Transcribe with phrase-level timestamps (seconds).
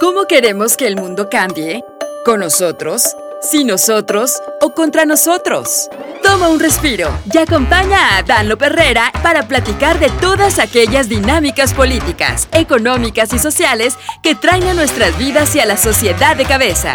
[0.00, 1.82] ¿Cómo queremos que el mundo cambie?
[2.24, 3.16] ¿Con nosotros?
[3.40, 4.42] ¿Sin nosotros?
[4.60, 5.88] ¿O contra nosotros?
[6.22, 12.46] Toma un respiro y acompaña a Dan Herrera para platicar de todas aquellas dinámicas políticas,
[12.52, 16.94] económicas y sociales que traen a nuestras vidas y a la sociedad de cabeza.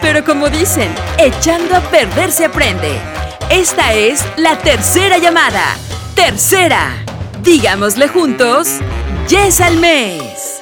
[0.00, 2.98] Pero como dicen, echando a perder se aprende.
[3.48, 5.76] Esta es la tercera llamada.
[6.16, 6.96] Tercera.
[7.42, 8.68] Digámosle juntos,
[9.28, 10.59] yes al mes.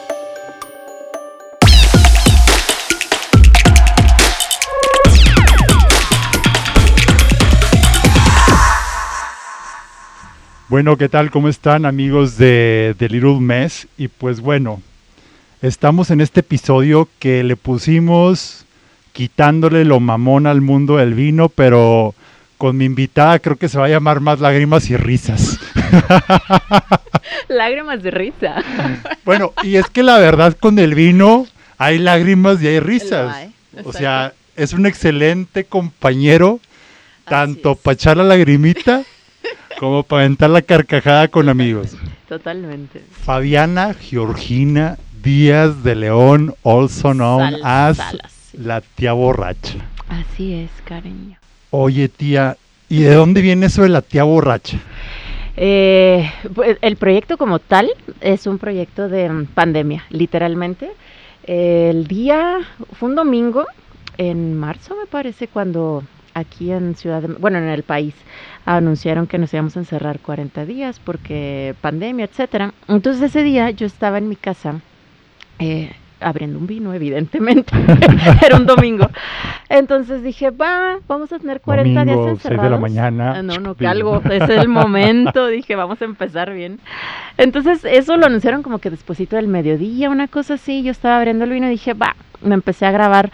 [10.69, 11.31] Bueno, ¿qué tal?
[11.31, 13.89] ¿Cómo están amigos de, The Little Mess?
[13.97, 14.83] Y pues bueno,
[15.63, 18.67] estamos en este episodio que le pusimos
[19.15, 22.15] quitándole lo mamón al mundo del vino, pero
[22.59, 25.59] con mi invitada creo que se va a llamar más lágrimas y risas.
[27.49, 28.63] lágrimas de risa.
[29.25, 31.47] bueno, y es que la verdad con el vino
[31.79, 33.49] hay lágrimas y hay risas.
[33.85, 36.61] o sea, es un excelente compañero,
[37.25, 39.07] tanto para echar la lagrimita
[39.79, 41.97] como para aventar la carcajada con amigos.
[42.29, 43.03] Totalmente.
[43.11, 47.99] Fabiana Georgina Díaz de León, also known as
[48.53, 49.79] la tía borracha.
[50.09, 51.37] Así es, cariño.
[51.71, 52.57] Oye, tía,
[52.89, 54.79] ¿y de dónde viene eso de la tía borracha?
[55.57, 60.91] Eh, pues, el proyecto como tal es un proyecto de pandemia, literalmente.
[61.45, 62.59] El día,
[62.93, 63.67] fue un domingo,
[64.19, 66.05] en marzo me parece, cuando
[66.35, 68.15] aquí en Ciudad de, bueno, en el país
[68.77, 72.75] anunciaron que nos íbamos a encerrar 40 días porque pandemia, etcétera.
[72.87, 74.81] Entonces ese día yo estaba en mi casa
[75.59, 77.73] eh, abriendo un vino, evidentemente.
[78.45, 79.09] Era un domingo.
[79.71, 82.43] Entonces dije, va, vamos a tener 40 días encerrados.
[82.43, 83.35] 6 de la mañana.
[83.37, 85.47] Ah, no, no, que algo, es el momento.
[85.47, 86.79] dije, vamos a empezar bien.
[87.39, 90.83] Entonces eso lo anunciaron como que despuesito del mediodía, una cosa así.
[90.83, 93.31] Yo estaba abriendo el vino y dije, va, me empecé a grabar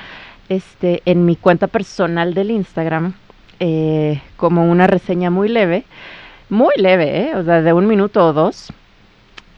[0.48, 3.14] este, en mi cuenta personal del Instagram
[3.60, 5.84] eh, como una reseña muy leve,
[6.48, 7.36] muy leve, ¿eh?
[7.36, 8.73] o sea, de un minuto o dos.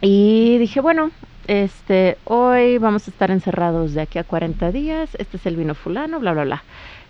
[0.01, 1.11] Y dije, bueno,
[1.47, 5.75] este, hoy vamos a estar encerrados de aquí a 40 días, este es el vino
[5.75, 6.65] fulano, bla, bla, bla.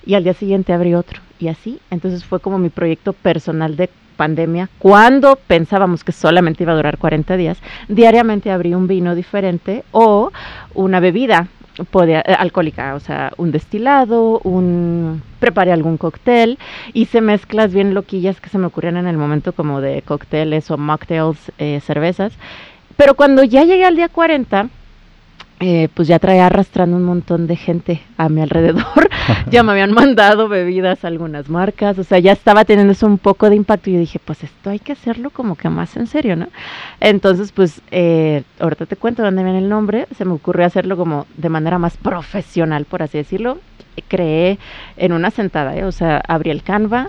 [0.04, 1.80] Y al día siguiente abrí otro, y así.
[1.90, 6.98] Entonces fue como mi proyecto personal de pandemia, cuando pensábamos que solamente iba a durar
[6.98, 10.32] 40 días, diariamente abrí un vino diferente o
[10.74, 11.48] una bebida
[11.84, 16.58] podía, eh, alcohólica, o sea, un destilado, un preparé algún cóctel,
[16.92, 20.78] hice mezclas bien loquillas que se me ocurrían en el momento como de cócteles o
[20.78, 22.32] mocktails, eh, cervezas.
[22.96, 24.68] Pero cuando ya llegué al día 40,
[25.60, 29.08] eh, pues ya traía arrastrando un montón de gente a mi alrededor.
[29.50, 33.48] ya me habían mandado bebidas algunas marcas, o sea, ya estaba teniendo eso un poco
[33.50, 36.36] de impacto y yo dije, pues esto hay que hacerlo como que más en serio,
[36.36, 36.48] ¿no?
[37.00, 41.26] Entonces, pues, eh, ahorita te cuento dónde viene el nombre, se me ocurrió hacerlo como
[41.36, 43.58] de manera más profesional, por así decirlo.
[44.08, 44.58] Creé
[44.98, 45.84] en una sentada, ¿eh?
[45.84, 47.08] o sea, abrí el Canva,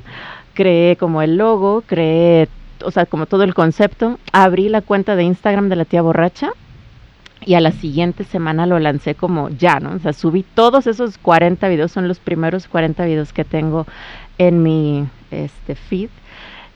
[0.54, 2.48] creé como el logo, creé,
[2.84, 6.54] o sea, como todo el concepto, abrí la cuenta de Instagram de la tía borracha
[7.48, 9.96] y a la siguiente semana lo lancé como ya, ¿no?
[9.96, 13.88] O sea, subí todos esos 40 videos, son los primeros 40 videos que tengo
[14.38, 16.10] en mi este, feed.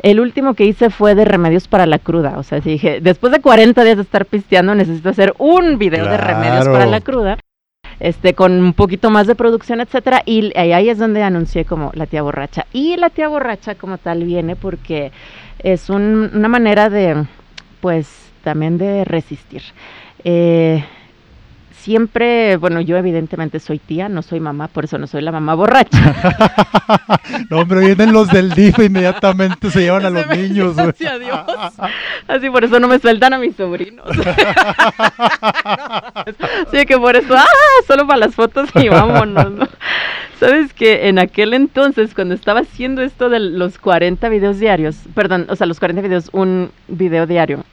[0.02, 3.42] El último que hice fue de remedios para la cruda, o sea, dije, después de
[3.42, 7.38] 40 días de estar pisteando, necesito hacer un video de remedios para la cruda.
[8.00, 12.08] Este, con un poquito más de producción, etcétera, y ahí es donde anuncié como la
[12.08, 12.66] tía borracha.
[12.74, 15.12] Y la tía borracha como tal viene porque
[15.59, 17.26] es una manera de,
[17.80, 19.62] pues, también de resistir.
[20.24, 20.84] Eh,
[21.82, 25.56] siempre, bueno, yo evidentemente soy tía, no soy mamá, por eso no soy la mamá
[25.56, 26.16] borracha.
[27.50, 30.78] no, hombre, vienen los del DIF e inmediatamente se llevan a los niños.
[32.28, 34.06] Así por eso no me sueltan a mis sobrinos.
[36.68, 37.48] Así que por eso, ah,
[37.88, 39.70] solo para las fotos y vámonos.
[40.40, 45.46] Sabes que en aquel entonces, cuando estaba haciendo esto de los 40 videos diarios, perdón,
[45.50, 47.64] o sea, los 40 videos, un video diario,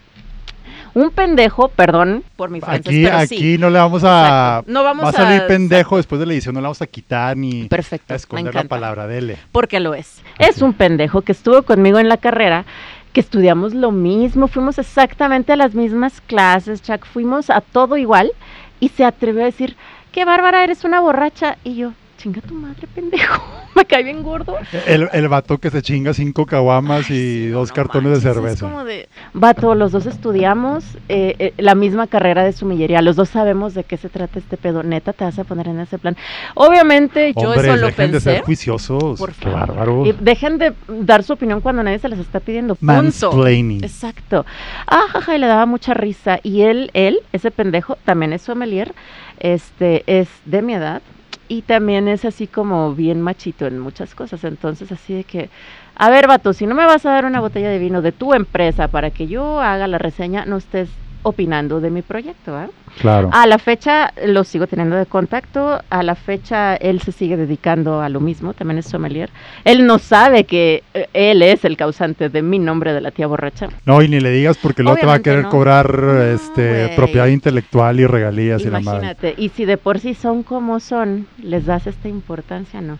[0.94, 5.08] un pendejo, perdón por mi francés, aquí, aquí no le vamos a no vamos va
[5.10, 8.16] a salir pendejo después de la edición, no le vamos a quitar ni Perfecto, a
[8.16, 9.38] esconder la palabra dele.
[9.52, 10.22] Porque lo es.
[10.38, 12.64] Es un pendejo que estuvo conmigo en la carrera,
[13.12, 18.32] que estudiamos lo mismo, fuimos exactamente a las mismas clases, Chuck, fuimos a todo igual
[18.80, 19.76] y se atrevió a decir,
[20.12, 23.42] "Qué bárbara, eres una borracha." Y yo, chinga tu madre, pendejo.
[23.74, 24.56] Me cae bien gordo.
[24.86, 28.30] El, el vato que se chinga cinco caguamas y Sí, dos no cartones manches, de
[28.30, 28.66] Es cerveza.
[28.66, 33.00] como de, vato, los dos estudiamos eh, eh, la misma carrera de sumillería.
[33.02, 34.82] Los dos sabemos de qué se trata este pedo.
[34.82, 36.16] Neta, te vas a poner en ese plan.
[36.54, 38.20] Obviamente, yo eso lo dejen de pensé.
[38.20, 39.18] ser juiciosos.
[39.18, 39.58] Por favor.
[39.60, 40.06] bárbaro.
[40.06, 42.74] Y dejen de dar su opinión cuando nadie se les está pidiendo.
[42.74, 43.46] Punto.
[43.46, 44.44] Exacto.
[44.86, 46.40] Ah, jaja, y le daba mucha risa.
[46.42, 48.92] Y él, él, ese pendejo, también es sommelier,
[49.38, 51.00] este, es de mi edad
[51.48, 54.44] y también es así como bien machito en muchas cosas.
[54.44, 55.50] Entonces, así de que,
[55.94, 58.34] a ver, vato, si no me vas a dar una botella de vino de tu
[58.34, 62.68] empresa para que yo haga la reseña, no estés opinando de mi proyecto, ¿ah?
[63.00, 63.30] Claro.
[63.32, 68.00] A la fecha lo sigo teniendo de contacto, a la fecha él se sigue dedicando
[68.00, 69.30] a lo mismo, también es sommelier.
[69.64, 73.26] Él no sabe que eh, él es el causante de mi nombre de la tía
[73.26, 73.68] borracha.
[73.84, 75.50] No, y ni le digas porque luego te va a querer no.
[75.50, 78.98] cobrar No, este propiedad intelectual y regalías y la madre.
[78.98, 82.98] Imagínate, y si de por sí son como son, les das esta importancia, ¿no?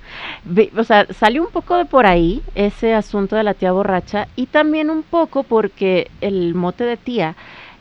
[0.77, 4.47] O sea, salió un poco de por ahí ese asunto de la tía borracha y
[4.47, 7.35] también un poco porque el mote de tía,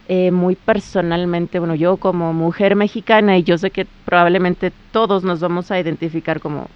[0.09, 5.42] eh, muy personalmente, bueno, yo como mujer mexicana y yo sé que probablemente todos nos
[5.42, 6.69] vamos a identificar como,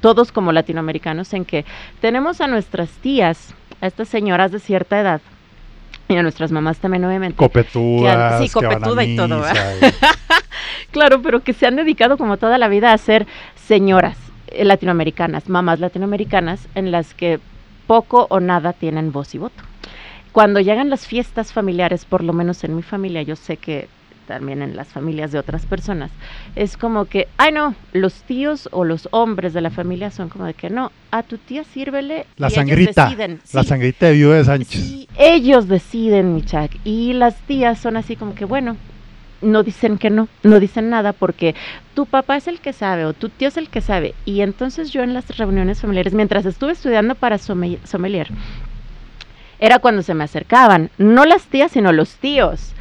[0.00, 1.64] todos como latinoamericanos, en que
[2.00, 5.20] tenemos a nuestras tías, a estas señoras de cierta edad,
[6.08, 7.36] y a nuestras mamás también, obviamente.
[7.36, 9.54] Copetudas, Sí, copetuda y todo, misa
[10.92, 13.26] Claro, pero que se han dedicado como toda la vida a ser
[13.56, 14.16] señoras
[14.46, 17.40] eh, latinoamericanas, mamás latinoamericanas, en las que
[17.88, 19.64] poco o nada tienen voz y voto.
[20.36, 23.88] Cuando llegan las fiestas familiares, por lo menos en mi familia, yo sé que
[24.28, 26.10] también en las familias de otras personas,
[26.56, 30.44] es como que, ay no, los tíos o los hombres de la familia son como
[30.44, 32.26] de que no, a tu tía sírvele.
[32.36, 33.40] La y ellos sangrita, deciden.
[33.54, 34.78] la Sí, sangrita de viuda de Sánchez.
[34.84, 36.70] Sí, ellos deciden, mi Chuck.
[36.84, 38.76] Y las tías son así como que, bueno,
[39.40, 41.54] no dicen que no, no dicen nada porque
[41.94, 44.12] tu papá es el que sabe o tu tío es el que sabe.
[44.26, 48.28] Y entonces yo en las reuniones familiares, mientras estuve estudiando para somme- sommelier,
[49.58, 52.72] era cuando se me acercaban, no las tías, sino los tíos,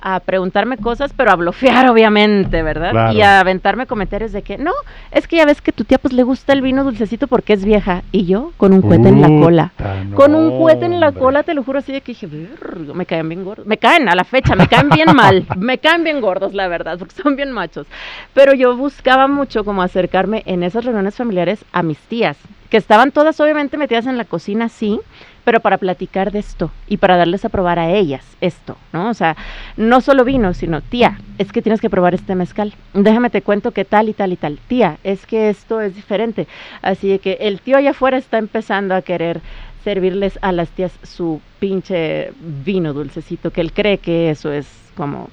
[0.00, 2.92] a preguntarme cosas, pero a blofear, obviamente, ¿verdad?
[2.92, 3.12] Claro.
[3.14, 4.70] Y a aventarme comentarios de que, no,
[5.10, 7.64] es que ya ves que tu tía pues le gusta el vino dulcecito porque es
[7.64, 8.02] vieja.
[8.12, 9.72] Y yo con un cohete en la cola.
[10.08, 11.20] No, Con un cohete en la hombre.
[11.20, 13.66] cola, te lo juro, así de que dije, "Verga, me caen bien gordos.
[13.66, 15.44] Me caen a la fecha, me caen bien mal.
[15.56, 17.88] Me caen bien gordos, la verdad, porque son bien machos.
[18.34, 22.36] Pero yo buscaba mucho como acercarme en esas reuniones familiares a mis tías,
[22.70, 25.00] que estaban todas obviamente metidas en la cocina, sí,
[25.48, 29.08] pero para platicar de esto y para darles a probar a ellas esto, ¿no?
[29.08, 29.34] O sea,
[29.78, 32.74] no solo vino, sino, tía, es que tienes que probar este mezcal.
[32.92, 34.58] Déjame te cuento que tal y tal y tal.
[34.68, 36.46] Tía, es que esto es diferente.
[36.82, 39.40] Así que el tío allá afuera está empezando a querer
[39.84, 44.66] servirles a las tías su pinche vino dulcecito, que él cree que eso es
[44.98, 45.30] como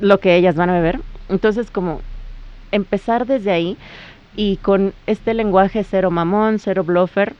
[0.00, 0.98] lo que ellas van a beber.
[1.28, 2.00] Entonces, como
[2.72, 3.76] empezar desde ahí
[4.34, 7.36] y con este lenguaje cero mamón, cero bluffer,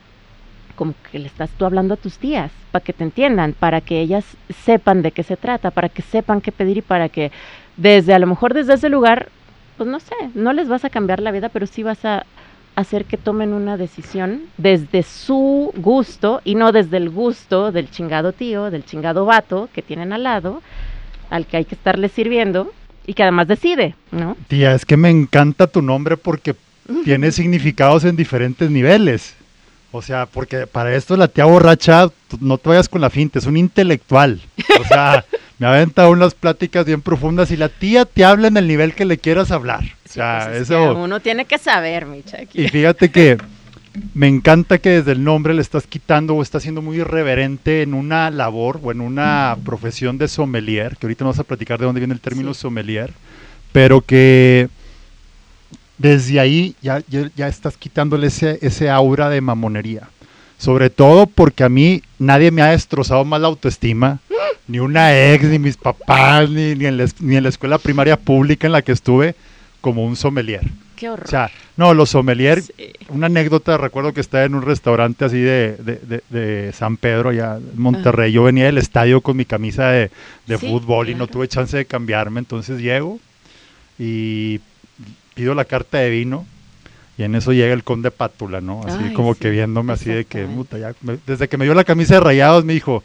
[0.75, 3.99] como que le estás tú hablando a tus tías, para que te entiendan, para que
[3.99, 4.25] ellas
[4.63, 7.31] sepan de qué se trata, para que sepan qué pedir y para que
[7.77, 9.29] desde, a lo mejor desde ese lugar,
[9.77, 12.25] pues no sé, no les vas a cambiar la vida, pero sí vas a
[12.75, 18.33] hacer que tomen una decisión desde su gusto y no desde el gusto del chingado
[18.33, 20.61] tío, del chingado vato que tienen al lado,
[21.29, 22.73] al que hay que estarle sirviendo
[23.07, 24.35] y que además decide, ¿no?
[24.47, 26.55] Tía, es que me encanta tu nombre porque
[27.03, 29.35] tiene significados en diferentes niveles.
[29.95, 32.09] O sea, porque para esto la tía borracha,
[32.41, 34.41] no te vayas con la finta, es un intelectual.
[34.79, 35.23] O sea,
[35.59, 38.93] me ha aventado unas pláticas bien profundas y la tía te habla en el nivel
[38.93, 39.83] que le quieras hablar.
[40.09, 40.95] O sea, Pues es eso...
[40.95, 42.63] uno tiene que saber, mi Chucky.
[42.63, 43.37] Y fíjate que
[44.13, 47.93] me encanta que desde el nombre le estás quitando o estás siendo muy irreverente en
[47.93, 51.85] una labor o en una profesión de sommelier, que ahorita no vamos a platicar de
[51.85, 52.59] dónde viene el término Sí.
[52.59, 53.13] sommelier,
[53.71, 54.67] pero que
[55.97, 60.09] desde ahí ya, ya, ya estás quitándole ese, ese aura de mamonería.
[60.57, 64.19] Sobre todo porque a mí nadie me ha destrozado más la autoestima,
[64.67, 68.17] ni una ex, ni mis papás, ni, ni en, la, ni en la escuela primaria
[68.17, 69.35] pública en la que estuve,
[69.81, 70.61] como un sommelier.
[70.95, 71.25] Qué horror.
[71.27, 72.71] O sea, no, los sommelier, Sí.
[73.09, 77.29] una anécdota, recuerdo que estaba en un restaurante así de, de- de- de San Pedro,
[77.31, 78.31] allá en Monterrey.
[78.31, 80.09] Yo venía del estadio con mi camisa de,
[80.47, 81.31] de Sí, fútbol y no claro.
[81.33, 83.19] tuve chance de cambiarme, entonces llego
[83.99, 84.61] y
[85.35, 86.45] pido la carta de vino
[87.17, 88.81] y en eso llega el conde Pátula, ¿no?
[88.85, 91.65] Así Ay, como sí, que viéndome así de que, puta, ya, me- desde que me
[91.65, 93.03] dio la camisa de rayados me dijo,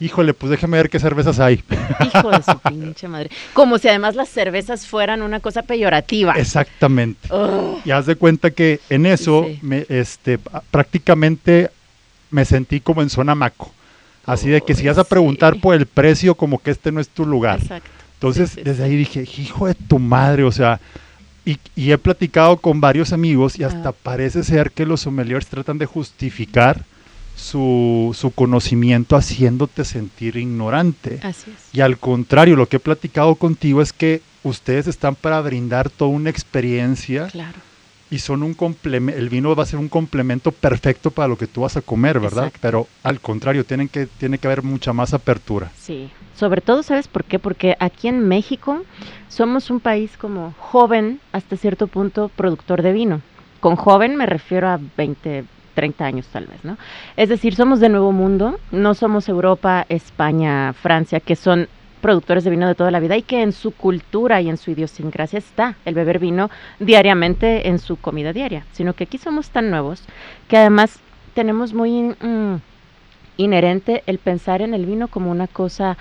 [0.00, 1.62] híjole, pues déjeme ver qué cervezas hay.
[2.14, 3.30] Hijo de su pinche madre.
[3.52, 6.32] Como si además las cervezas fueran una cosa peyorativa.
[6.32, 7.28] Exactamente.
[7.32, 7.78] Ugh.
[7.84, 9.58] Y haz de cuenta que en eso Sí.
[9.62, 10.38] me, este,
[10.70, 11.70] prácticamente
[12.30, 13.72] me sentí como en zona maco.
[14.26, 17.08] Así de que si vas a preguntar por el precio, como que este no es
[17.08, 17.60] tu lugar.
[17.60, 17.88] Exacto.
[18.14, 20.80] Entonces, desde ahí dije, hijo de tu madre, o sea,
[21.44, 23.94] Y, y he platicado con varios amigos y hasta Ah.
[24.02, 26.84] parece ser que los sommeliers tratan de justificar
[27.36, 31.18] su, su conocimiento haciéndote sentir ignorante.
[31.22, 31.74] Así es.
[31.74, 36.10] Y al contrario, lo que he platicado contigo es que ustedes están para brindar toda
[36.10, 37.58] una experiencia Claro.
[38.14, 41.48] Y son un complemento, el vino va a ser un complemento perfecto para lo que
[41.48, 42.44] tú vas a comer, ¿verdad?
[42.44, 42.60] Exacto.
[42.62, 45.72] Pero al contrario, tienen que, tiene que haber mucha más apertura.
[45.76, 47.40] Sí, sobre todo, ¿sabes por qué?
[47.40, 48.84] Porque aquí en México
[49.28, 53.20] somos un país como joven, hasta cierto punto, productor de vino.
[53.58, 55.44] Con joven me refiero a 20,
[55.74, 56.78] 30 años tal vez, ¿no?
[57.16, 61.68] Es decir, somos de Nuevo Mundo, no somos Europa, España, Francia, que son
[62.04, 64.70] productores de vino de toda la vida y que en su cultura y en su
[64.70, 69.70] idiosincrasia está el beber vino diariamente en su comida diaria, sino que aquí somos tan
[69.70, 70.02] nuevos
[70.46, 71.00] que además
[71.32, 72.56] tenemos muy mm,
[73.38, 75.96] inherente el pensar en el vino como una cosa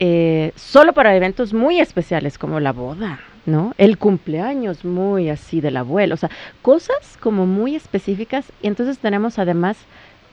[0.00, 3.72] eh, solo para eventos muy especiales como la boda, ¿no?
[3.78, 9.38] El cumpleaños muy así del abuelo, o sea, cosas como muy específicas y entonces tenemos
[9.38, 9.78] además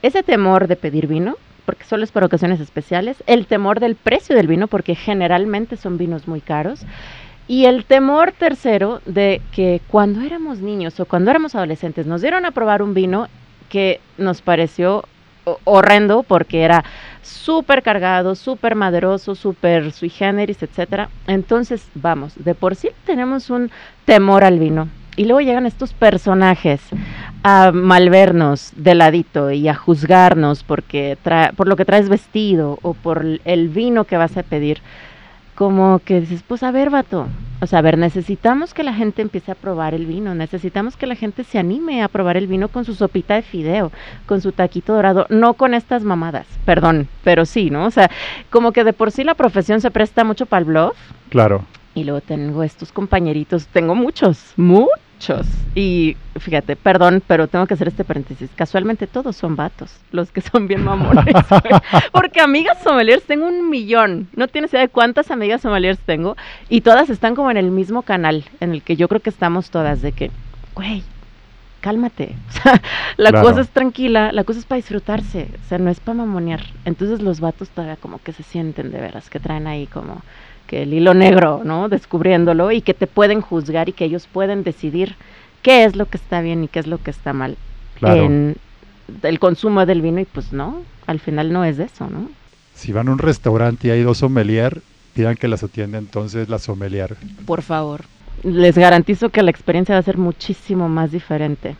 [0.02, 4.34] ese temor de pedir vino, porque solo es para ocasiones especiales, el temor del precio
[4.36, 6.86] del vino, porque generalmente son vinos muy caros,
[7.48, 12.44] y el temor tercero de que cuando éramos niños o cuando éramos adolescentes nos dieron
[12.44, 13.28] a probar un vino
[13.68, 15.04] que nos pareció
[15.44, 16.84] ho- horrendo porque era
[17.22, 21.08] súper cargado, súper maderoso, súper sui generis, etcétera.
[21.26, 23.70] Entonces, vamos, de por sí tenemos un
[24.04, 24.88] temor al vino.
[25.16, 26.80] Y luego llegan estos personajes
[27.42, 32.92] a malvernos de ladito y a juzgarnos porque tra- por lo que traes vestido o
[32.92, 34.80] por el vino que vas a pedir.
[35.54, 37.28] Como que dices, pues a ver, vato.
[37.62, 40.34] O sea, a ver, necesitamos que la gente empiece a probar el vino.
[40.34, 43.90] Necesitamos que la gente se anime a probar el vino con su sopita de fideo,
[44.26, 46.46] con su taquito dorado, no con estas mamadas.
[46.66, 47.86] Perdón, pero sí, ¿no?
[47.86, 48.10] O sea,
[48.50, 50.96] como que de por sí la profesión se presta mucho para el bluff.
[51.30, 51.64] Claro.
[51.94, 54.90] Y luego tengo estos compañeritos, tengo muchos, muchos.
[55.74, 58.50] Y fíjate, perdón, pero tengo que hacer este paréntesis.
[58.54, 61.34] Casualmente todos son vatos, los que son bien mamones.
[62.12, 64.28] Porque amigas sommeliers tengo un millón.
[64.36, 66.36] No tienes idea de cuántas amigas sommeliers tengo.
[66.68, 69.70] Y todas están como en el mismo canal, en el que yo creo que estamos
[69.70, 70.30] todas, de que,
[70.74, 71.02] güey,
[71.80, 72.34] cálmate.
[72.48, 72.82] O sea,
[73.16, 73.48] la Claro.
[73.48, 75.48] cosa es tranquila, la cosa es para disfrutarse.
[75.64, 76.62] O sea, no es para mamonear.
[76.84, 80.22] Entonces los vatos todavía como que se sienten de veras, que traen ahí como
[80.66, 81.88] que el hilo negro, ¿no?
[81.88, 85.14] Descubriéndolo y que te pueden juzgar y que ellos pueden decidir
[85.62, 87.56] qué es lo que está bien y qué es lo que está mal
[87.94, 88.24] Claro.
[88.24, 88.56] en
[89.22, 92.28] el consumo del vino y pues no, al final no es eso, ¿no?
[92.74, 94.82] Si van a un restaurante y hay dos sommelier,
[95.14, 97.16] pidan que las atienda entonces la sommelier.
[97.46, 98.02] Por favor.
[98.42, 101.74] Les garantizo que la experiencia va a ser muchísimo más diferente.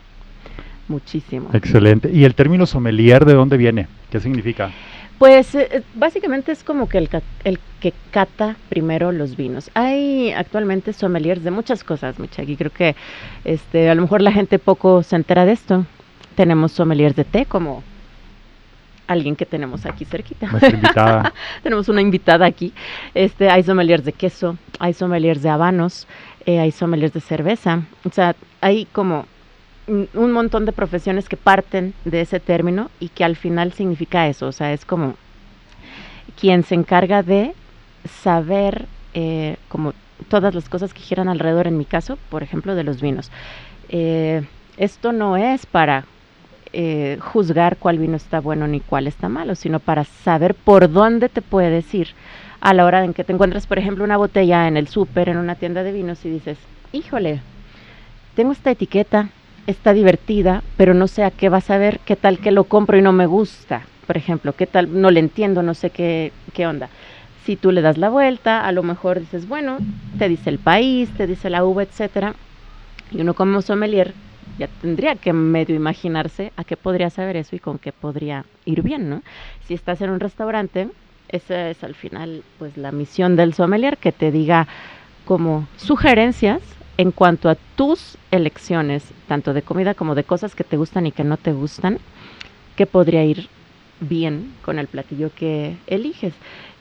[0.88, 1.50] Muchísimo.
[1.52, 2.10] Excelente.
[2.12, 3.88] ¿Y el término sommelier de dónde viene?
[4.10, 4.70] ¿Qué significa?
[5.18, 7.08] Pues eh, eh, básicamente es como que el,
[7.44, 9.70] el que cata primero los vinos.
[9.74, 12.56] Hay actualmente sommeliers de muchas cosas, Michaki.
[12.56, 12.96] Creo que
[13.44, 15.86] este, a lo mejor la gente poco se entera de esto.
[16.34, 17.82] Tenemos sommeliers de té, como
[19.06, 20.48] alguien que tenemos aquí cerquita.
[20.70, 21.32] Invitada.
[21.62, 22.74] tenemos una invitada aquí.
[23.14, 26.06] Este, hay sommeliers de queso, hay sommeliers de habanos,
[26.44, 27.82] eh, hay sommeliers de cerveza.
[28.04, 29.26] O sea, hay como
[29.86, 34.28] un un montón de profesiones que parten de ese término y que al final significa
[34.28, 34.46] eso.
[34.46, 35.14] O sea, es como
[36.38, 37.54] quien se encarga de
[38.22, 39.94] saber eh, como
[40.28, 43.30] todas las cosas que giran alrededor, en mi caso, por ejemplo, de los vinos.
[43.88, 44.42] Eh,
[44.76, 46.04] esto no es para
[46.72, 51.28] eh, juzgar cuál vino está bueno ni cuál está malo, sino para saber por dónde
[51.28, 52.08] te puedes ir
[52.60, 55.38] a la hora en que te encuentras, por ejemplo, una botella en el súper, en
[55.38, 56.58] una tienda de vinos y dices,
[56.92, 57.40] híjole,
[58.34, 59.30] tengo esta etiqueta,
[59.66, 62.96] está divertida, pero no sé a qué vas a ver, qué tal que lo compro
[62.98, 66.66] y no me gusta, por ejemplo, qué tal, no le entiendo, no sé qué, qué
[66.66, 66.88] onda.
[67.44, 69.78] Si tú le das la vuelta, a lo mejor dices, bueno,
[70.18, 72.34] te dice el país, te dice la uva, etcétera,
[73.10, 74.14] y uno como sommelier
[74.58, 78.82] ya tendría que medio imaginarse a qué podría saber eso y con qué podría ir
[78.82, 79.22] bien, ¿no?
[79.66, 80.88] Si estás en un restaurante,
[81.28, 84.66] esa es al final pues la misión del sommelier que te diga
[85.24, 90.76] como sugerencias en cuanto a tus elecciones, tanto de comida como de cosas que te
[90.76, 91.98] gustan y que no te gustan,
[92.76, 93.48] que podría ir
[94.00, 96.34] bien con el platillo que eliges.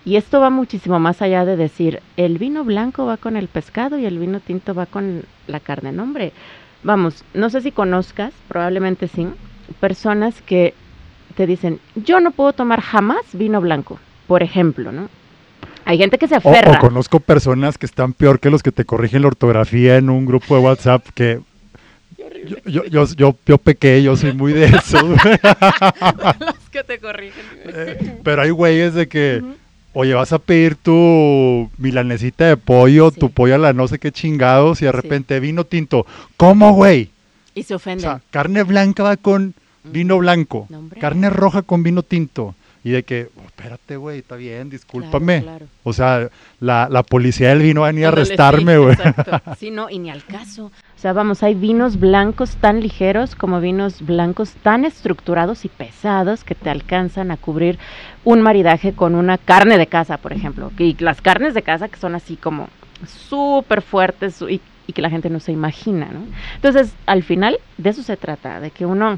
[0.06, 3.98] Y esto va muchísimo más allá de decir, el vino blanco va con el pescado
[3.98, 5.92] y el vino tinto va con la carne.
[5.92, 6.32] No, hombre,
[6.84, 9.28] vamos, no sé si conozcas, probablemente sí,
[9.80, 10.74] personas que
[11.36, 15.10] te dicen, yo no puedo tomar jamás vino blanco, por ejemplo, ¿no?
[15.86, 16.72] Hay gente que se O, aferra.
[16.74, 20.26] o conozco personas que están peor que los que te corrigen la ortografía en un
[20.26, 21.40] grupo de WhatsApp que
[22.48, 24.98] yo, yo, yo, yo, yo pequé, yo soy muy de eso.
[25.08, 27.44] Los que te corrigen.
[27.68, 29.42] Eh, pero hay güeyes de que
[29.98, 33.20] Oye, vas a pedir tu milanesita de pollo, Sí.
[33.22, 34.96] tu pollo a la no sé qué chingados y de Sí.
[34.98, 36.06] repente vino tinto.
[36.36, 37.12] ¿Cómo, güey?
[37.54, 38.02] Y se O ofenden.
[38.02, 39.54] sea, carne blanca va con
[39.86, 42.56] vino blanco, No, carne roja con vino tinto.
[42.86, 45.42] Y de que, oh, espérate, güey, está bien, discúlpame.
[45.42, 45.66] claro.
[45.84, 48.94] O sea, la, la policía del vino va a venir a sí, arrestarme, güey.
[48.94, 49.42] exacto.
[49.58, 50.66] Sí, no, y ni al caso.
[50.66, 56.44] O sea, vamos, hay vinos blancos tan ligeros como vinos blancos tan estructurados y pesados
[56.44, 57.80] que te alcanzan a cubrir
[58.24, 60.72] un maridaje con una carne de casa, por ejemplo.
[60.78, 62.70] Y las carnes de casa que son así como
[63.08, 66.20] súper fuertes y, y que la gente no se imagina, ¿no?
[66.54, 69.18] Entonces, al final, de eso se trata, de que uno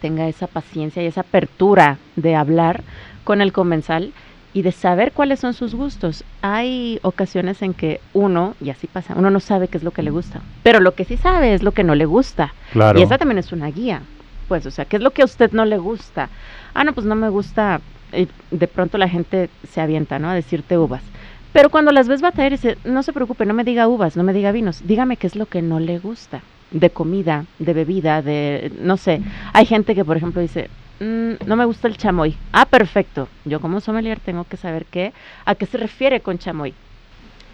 [0.00, 2.82] tenga esa paciencia y esa apertura de hablar
[3.24, 4.12] con el comensal
[4.54, 6.24] y de saber cuáles son sus gustos.
[6.42, 10.02] Hay ocasiones en que uno, y así pasa, uno no sabe qué es lo que
[10.02, 12.54] le gusta, pero lo que sí sabe es lo que no le gusta.
[12.72, 12.98] Claro.
[12.98, 14.02] Y esa también es una guía.
[14.48, 16.30] Pues, o sea, ¿qué es lo que a usted no le gusta?
[16.72, 17.80] Ah, no, pues no me gusta.
[18.12, 20.30] Y de pronto la gente se avienta, ¿no?
[20.30, 21.02] A decirte uvas.
[21.52, 24.32] Pero cuando las ves batallar, dice, no se preocupe, no me diga uvas, no me
[24.32, 26.40] diga vinos, dígame qué es lo que no le gusta.
[26.70, 29.22] De comida, de bebida, de, no sé.
[29.54, 30.68] Hay gente que, por ejemplo, dice,
[31.00, 32.36] "Mm, no me gusta el chamoy.
[32.52, 33.28] Ah, perfecto.
[33.44, 35.12] Yo como sommelier tengo que saber qué,
[35.46, 36.74] a qué se refiere con chamoy.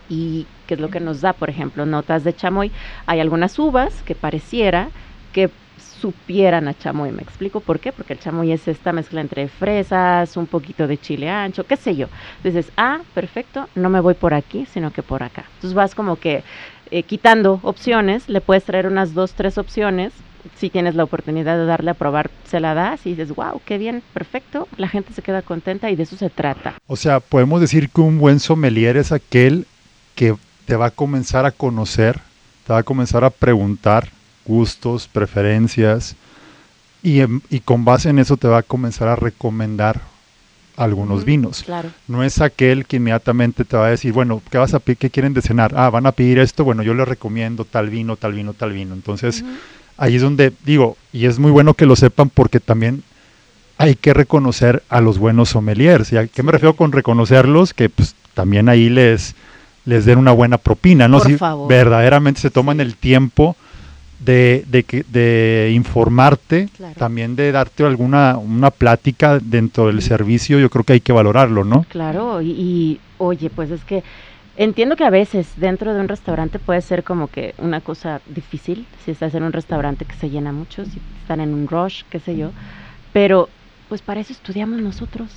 [0.09, 2.73] Y qué es lo que nos da, por ejemplo, notas de chamoy.
[3.07, 4.89] Hay algunas uvas que pareciera
[5.33, 7.11] que supieran a chamoy.
[7.13, 7.93] ¿Me explico por qué?
[7.93, 11.97] Porque el chamoy es esta mezcla entre fresas, un poquito de chile ancho, qué sé
[11.97, 12.09] yo.
[12.37, 15.47] Entonces, ah, perfecto, no me voy por aquí, sino que por acá.
[15.55, 16.45] Entonces vas como que
[16.91, 20.13] eh, quitando opciones, le puedes traer unas dos, tres opciones.
[20.57, 23.79] Si tienes la oportunidad de darle a probar, se la das y dices, wow, qué
[23.79, 24.69] bien, perfecto.
[24.77, 26.75] La gente se queda contenta y de eso se trata.
[26.87, 29.67] O sea, podemos decir que un buen sommelier es aquel
[30.15, 30.37] que
[30.67, 32.21] te va a comenzar a conocer,
[32.67, 34.11] te va a comenzar a preguntar
[34.45, 36.15] gustos, preferencias,
[37.03, 40.01] y, y con base en eso te va a comenzar a recomendar
[40.77, 41.63] algunos vinos.
[41.63, 41.91] Claro.
[42.09, 44.99] No es aquel que inmediatamente te va a decir, bueno, ¿qué vas a pedir?
[44.99, 45.73] ¿Qué quieren de cenar?
[45.77, 48.95] Ah, van a pedir esto, bueno, yo les recomiendo tal vino, tal vino, tal vino.
[48.95, 49.45] Entonces,
[49.97, 53.03] ahí es donde digo, y es muy bueno que lo sepan porque también
[53.79, 56.13] hay que reconocer a los buenos sommeliers.
[56.13, 57.75] ¿Y a qué me refiero con reconocerlos?
[57.75, 59.35] Que pues también ahí les,
[59.85, 61.19] les den una buena propina, ¿no?
[61.19, 61.69] Por si favor.
[61.69, 63.57] verdaderamente se toman el tiempo
[64.25, 66.95] de, de, que- de informarte, Claro.
[66.97, 71.65] también de darte alguna una plática dentro del servicio, yo creo que hay que valorarlo,
[71.65, 71.85] ¿no?
[71.91, 74.03] Claro, y, y, oye, pues es que
[74.57, 78.87] entiendo que a veces dentro de un restaurante puede ser como que una cosa difícil,
[79.05, 82.21] si estás en un restaurante que se llena mucho, si están en un rush, qué
[82.21, 82.51] sé yo,
[83.13, 83.49] pero
[83.89, 85.31] pues para eso estudiamos nosotros.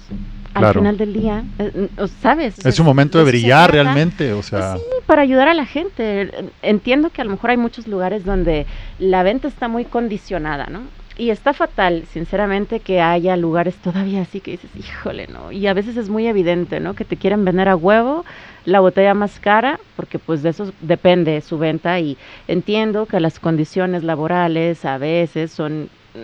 [0.53, 0.79] Al Claro.
[0.81, 1.89] final del día, eh,
[2.21, 2.57] ¿sabes?
[2.57, 5.53] O sea, Es un momento de brillar realmente, o sea, Pues sí, para ayudar a
[5.53, 6.31] la gente.
[6.61, 8.65] Entiendo que a lo mejor hay muchos lugares donde
[8.97, 10.81] la venta está muy condicionada, ¿no?
[11.19, 15.51] Y está fatal, sinceramente, que haya lugares todavía así que dices, híjole, ¿no?
[15.51, 16.93] Y a veces es muy evidente, ¿no?
[16.93, 18.23] Que te quieren vender a huevo
[18.65, 23.39] la botella más cara, porque pues de eso depende su venta y entiendo que las
[23.39, 26.19] condiciones laborales a veces son mm,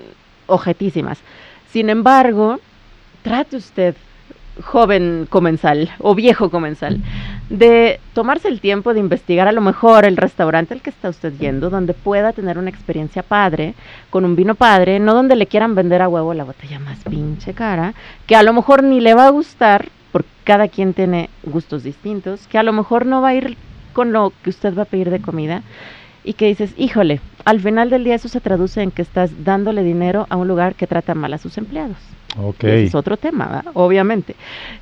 [0.51, 1.19] objetísimas.
[1.73, 2.59] Sin embargo,
[3.23, 3.95] trate usted,
[4.62, 6.99] joven comensal o viejo comensal,
[7.49, 11.33] de tomarse el tiempo de investigar a lo mejor el restaurante al que está usted
[11.39, 13.73] yendo, donde pueda tener una experiencia padre,
[14.12, 17.55] con un vino padre, no donde le quieran vender a huevo la botella más pinche
[17.55, 17.95] cara,
[18.27, 22.45] que a lo mejor ni le va a gustar, porque cada quien tiene gustos distintos,
[22.45, 23.57] que a lo mejor no va a ir
[23.93, 25.63] con lo que usted va a pedir de comida
[26.23, 29.83] y que dices, híjole, al final del día eso se traduce en que estás dándole
[29.83, 31.97] dinero a un lugar que trata mal a sus empleados.
[32.38, 32.63] ok.
[32.63, 33.71] Y ese es otro tema, ¿verdad?
[33.73, 34.36] obviamente.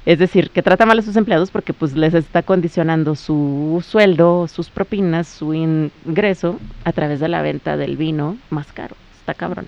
[0.05, 4.47] Es decir, que trata mal a sus empleados porque pues les está condicionando su sueldo,
[4.47, 8.95] sus propinas, su ingreso a través de la venta del vino más caro.
[9.19, 9.65] Está cabrón.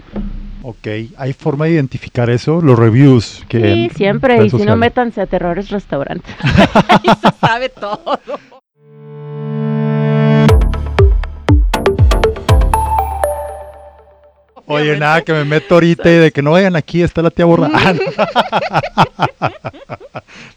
[0.63, 2.61] Ok, ¿hay forma de identificar eso?
[2.61, 4.45] Los reviews que Sí, siempre.
[4.45, 6.29] Y si no, métanse a Terrores Restaurante.
[6.41, 8.19] Ahí se sabe todo.
[14.65, 17.45] Oye, nada, que me meto ahorita y de que no vayan aquí, está la tía
[17.45, 17.93] borracha.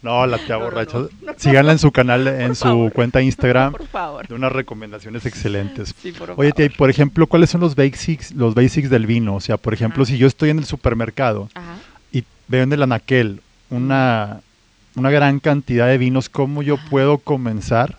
[0.01, 0.99] no, la tía borracha.
[1.37, 2.93] Síganla en su canal, en su favor.
[2.93, 4.27] cuenta Instagram, Por favor.
[4.27, 5.93] de unas recomendaciones excelentes.
[6.01, 6.77] Sí, por Oye, tía, y favor.
[6.77, 9.35] por ejemplo, ¿cuáles son los basics, los basics del vino?
[9.35, 10.11] O sea, por ejemplo, Ajá.
[10.11, 11.75] si yo estoy en el supermercado Ajá.
[12.11, 14.41] y veo en el anaquel una,
[14.95, 17.97] una gran cantidad de vinos, ¿cómo yo puedo comenzar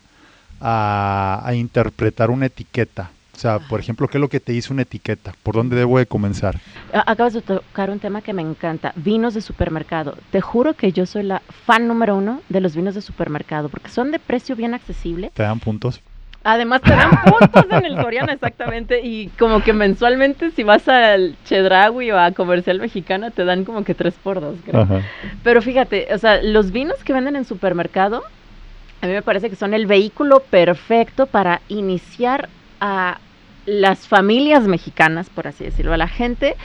[0.61, 3.11] a, a interpretar una etiqueta?
[3.38, 5.33] O sea, por ejemplo, ¿qué es lo que te dice una etiqueta?
[5.44, 6.59] ¿Por dónde debo de comenzar?
[6.92, 10.18] Acabas de tocar un tema que me encanta, vinos de supermercado.
[10.33, 13.90] Te juro que yo soy la fan número uno de los vinos de supermercado, porque
[13.90, 15.31] son de precio bien accesible.
[15.35, 16.01] ¿Te dan puntos?
[16.42, 19.03] Además te dan puntos en el Soriana, exactamente.
[19.05, 23.85] Y como que mensualmente si vas al Chedraui o a Comercial Mexicana te dan como
[23.85, 24.81] que tres por dos, creo.
[24.81, 25.03] Ajá.
[25.44, 28.24] Pero fíjate, o sea, los vinos que venden en supermercado,
[29.01, 32.48] a mí me parece que son el vehículo perfecto para iniciar
[32.81, 33.18] a
[33.68, 36.57] las familias mexicanas, por así decirlo, a la gente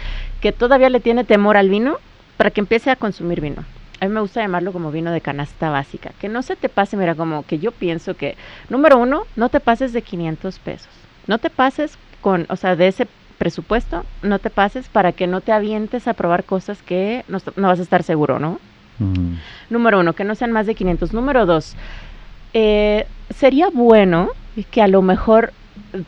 [0.41, 1.97] que todavía le tiene temor al vino,
[2.37, 3.63] para que empiece a consumir vino.
[3.99, 6.97] A mí me gusta llamarlo como vino de canasta básica, que no se te pase,
[6.97, 8.35] mira, como que yo pienso que,
[8.69, 10.89] número uno, no te pases de 500 pesos,
[11.27, 15.41] no te pases con, o sea, de ese presupuesto, no te pases para que no
[15.41, 18.59] te avientes a probar cosas que no, no vas a estar seguro, ¿no?
[18.99, 19.35] Mm.
[19.69, 21.13] Número uno, que no sean más de 500.
[21.13, 21.75] Número dos,
[22.53, 24.29] eh, sería bueno
[24.71, 25.51] que a lo mejor,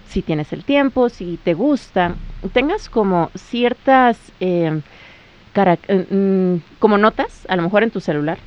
[0.08, 2.16] si tienes el tiempo, si te gusta,
[2.54, 4.82] tengas como ciertas, eh,
[5.56, 8.38] eh, mm, como notas, a lo mejor en tu celular,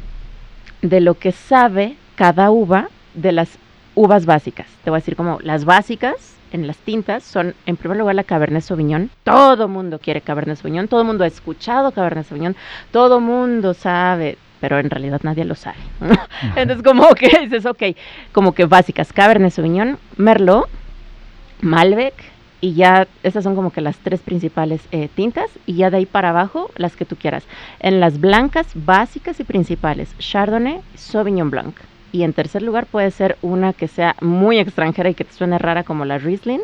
[0.83, 3.59] de lo que sabe cada uva de las
[3.95, 4.67] uvas básicas.
[4.85, 8.25] Te voy a decir como las básicas en las tintas son, en primer lugar, la
[8.25, 9.11] Cabernet Sauvignon.
[9.25, 12.57] Todo mundo quiere Cabernet Sauvignon, todo mundo ha escuchado Cabernet Sauvignon,
[12.91, 15.79] todo mundo sabe, pero en realidad nadie lo sabe.
[16.57, 17.83] Entonces, como que dices, ok,
[18.33, 20.69] como que básicas, Cabernet Sauvignon, Merlot,
[21.61, 22.15] Malbec,
[22.61, 26.07] y ya esas son como que las tres principales eh, tintas, y ya de ahí
[26.07, 27.45] para abajo las que tú quieras.
[27.81, 31.77] En las blancas básicas y principales, Chardonnay, Sauvignon Blanc.
[32.11, 35.59] Y en tercer lugar puede ser una que sea muy extranjera y que te suene
[35.59, 36.61] rara como la Riesling,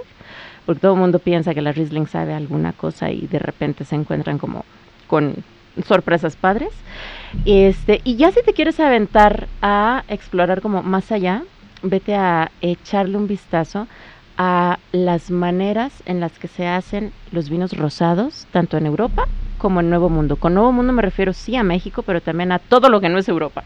[0.65, 3.95] porque todo el mundo piensa que la Riesling sabe alguna cosa y de repente se
[3.95, 4.65] encuentran como
[5.07, 5.35] con
[5.87, 6.71] sorpresas padres.
[7.45, 11.43] Este, y ya si te quieres aventar a explorar como más allá,
[11.83, 13.87] vete a echarle un vistazo
[14.37, 19.27] a las maneras en las que se hacen los vinos rosados, tanto en Europa
[19.59, 20.37] como en Nuevo Mundo.
[20.37, 23.19] Con Nuevo Mundo me refiero sí a México, pero también a todo lo que no
[23.19, 23.63] es Europa.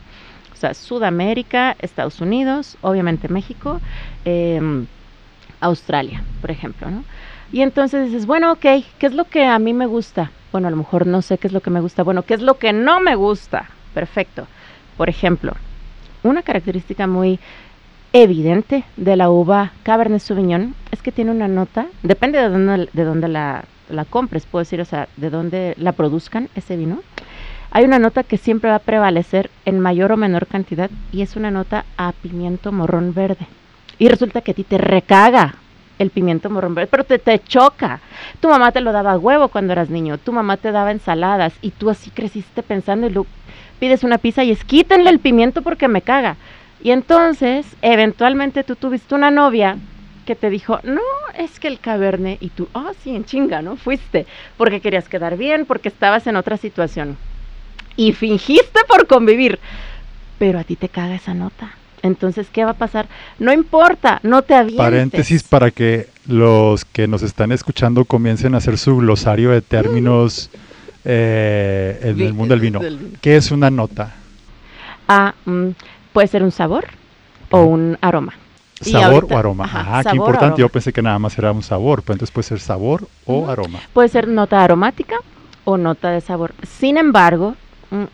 [0.53, 3.81] O sea, Sudamérica, Estados Unidos, obviamente México,
[4.25, 4.87] em,
[5.61, 7.05] Australia, por ejemplo, ¿no?
[7.53, 8.67] Y entonces dices, bueno, ok,
[8.99, 10.31] ¿qué es lo que a mí me gusta?
[10.53, 12.03] Bueno, a lo mejor no sé qué es lo que me gusta.
[12.03, 13.71] Bueno, ¿qué es lo que no me gusta?
[13.95, 14.47] Perfecto.
[14.97, 15.53] Por ejemplo,
[16.23, 17.39] una característica muy
[18.13, 23.05] evidente de la uva Cabernet Sauvignon es que tiene una nota, depende de dónde, de
[23.05, 27.01] dónde la, la compres, puedo decir, o sea, de dónde la produzcan ese vino.
[27.71, 31.37] Hay una nota que siempre va a prevalecer en mayor o menor cantidad y es
[31.37, 33.47] una nota a pimiento morrón verde.
[33.99, 35.57] Y resulta que a ti te recaga
[35.99, 38.01] el pimiento morrón verde, pero te, te choca.
[38.41, 41.53] Tu mamá te lo daba a huevo cuando eras niño, tu mamá te daba ensaladas
[41.61, 43.27] y tú así creciste pensando y lo,
[43.79, 46.37] pides una pizza y es quítenle el pimiento porque me caga.
[46.83, 49.77] Y entonces, eventualmente tú tuviste una novia
[50.25, 51.01] que te dijo, no,
[51.37, 53.77] es que el cabernet, y tú, ah, sí, en chinga, ¿no?
[53.77, 57.17] Fuiste, porque querías quedar bien, porque estabas en otra situación.
[57.97, 59.59] Y fingiste por convivir,
[60.39, 61.71] pero a ti te caga esa nota.
[62.03, 63.09] Entonces, ¿qué va a pasar?
[63.39, 64.79] No importa, no te avientes.
[64.79, 70.51] Paréntesis para que los que nos están escuchando comiencen a hacer su glosario de términos
[71.05, 72.81] eh, en el mundo del vino.
[72.81, 73.19] del vino.
[73.21, 74.15] ¿Qué es una nota?
[75.09, 75.69] Ah, mm,
[76.19, 76.85] puede ser un sabor
[77.53, 78.33] o un aroma.
[78.81, 79.65] ¿Sabor ahorita- o aroma?
[79.67, 80.61] ajá, ah, qué importante.
[80.61, 83.79] Yo pensé que nada más era un sabor, pero entonces puede ser sabor o aroma.
[83.93, 85.15] Puede ser nota aromática
[85.63, 86.55] o nota de sabor.
[86.65, 87.55] Sin embargo,
[87.93, 88.07] mm,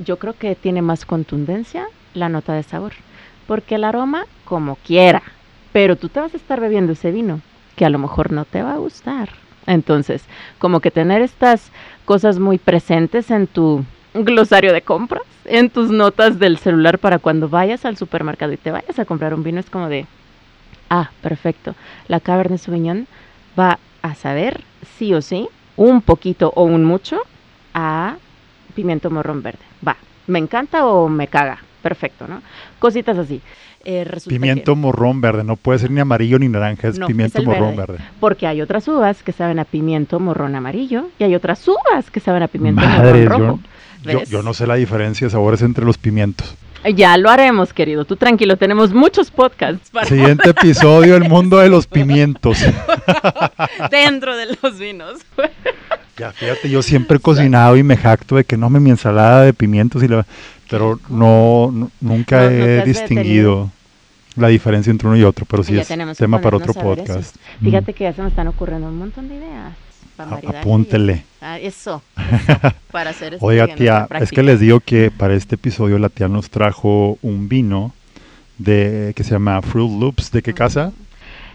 [0.00, 2.94] yo creo que tiene más contundencia la nota de sabor.
[3.46, 5.22] Porque el aroma, como quiera,
[5.72, 7.42] pero tú te vas a estar bebiendo ese vino
[7.76, 9.28] que a lo mejor no te va a gustar.
[9.68, 10.24] Entonces,
[10.58, 11.70] como que tener estas
[12.06, 17.48] cosas muy presentes en tu glosario de compras, en tus notas del celular para cuando
[17.48, 20.06] vayas al supermercado y te vayas a comprar un vino, es como de,
[20.90, 21.74] ah, perfecto,
[22.08, 23.06] la Cabernet Sauvignon
[23.58, 24.62] va a saber,
[24.98, 27.18] sí o sí, un poquito o un mucho
[27.74, 28.16] a
[28.74, 29.60] pimiento morrón verde.
[29.86, 29.96] Va,
[30.26, 32.42] me encanta o me caga, perfecto, ¿no?
[32.78, 33.40] Cositas así.
[33.84, 37.38] Eh, que- Pimiento morrón verde, no puede ser ni amarillo ni naranja, es No, pimiento
[37.40, 37.94] es morrón verde.
[37.94, 38.04] verde.
[38.20, 42.20] porque hay otras uvas que saben a pimiento morrón amarillo y hay otras uvas que
[42.20, 43.60] saben a pimiento Madres, morrón rojo.
[44.02, 46.54] Yo, yo no sé la diferencia de sabores entre los pimientos.
[46.96, 48.04] Ya lo haremos, querido.
[48.04, 52.58] Tú tranquilo, tenemos muchos podcasts para Siguiente episodio, el mundo de los pimientos.
[53.90, 55.20] dentro de los vinos.
[56.18, 59.42] Ya, fíjate, yo siempre he cocinado y me jacto de que no me mi ensalada
[59.42, 60.26] de pimientos y la,
[60.68, 63.70] pero no, no- nunca No- he distinguido
[64.36, 67.34] la diferencia entre uno y otro, pero sí Ya es tema para otro podcast.
[67.62, 69.72] Fíjate que ya se me están ocurriendo un montón de ideas.
[70.16, 71.12] Para A- apúntele.
[71.12, 71.24] eso.
[71.40, 75.56] Ah, eso, eso, para hacer este Oiga, tía, es que les digo que para este
[75.56, 77.92] episodio la tía nos trajo un vino
[78.58, 80.30] de que se llama Fruit Loops.
[80.30, 80.92] ¿De qué casa?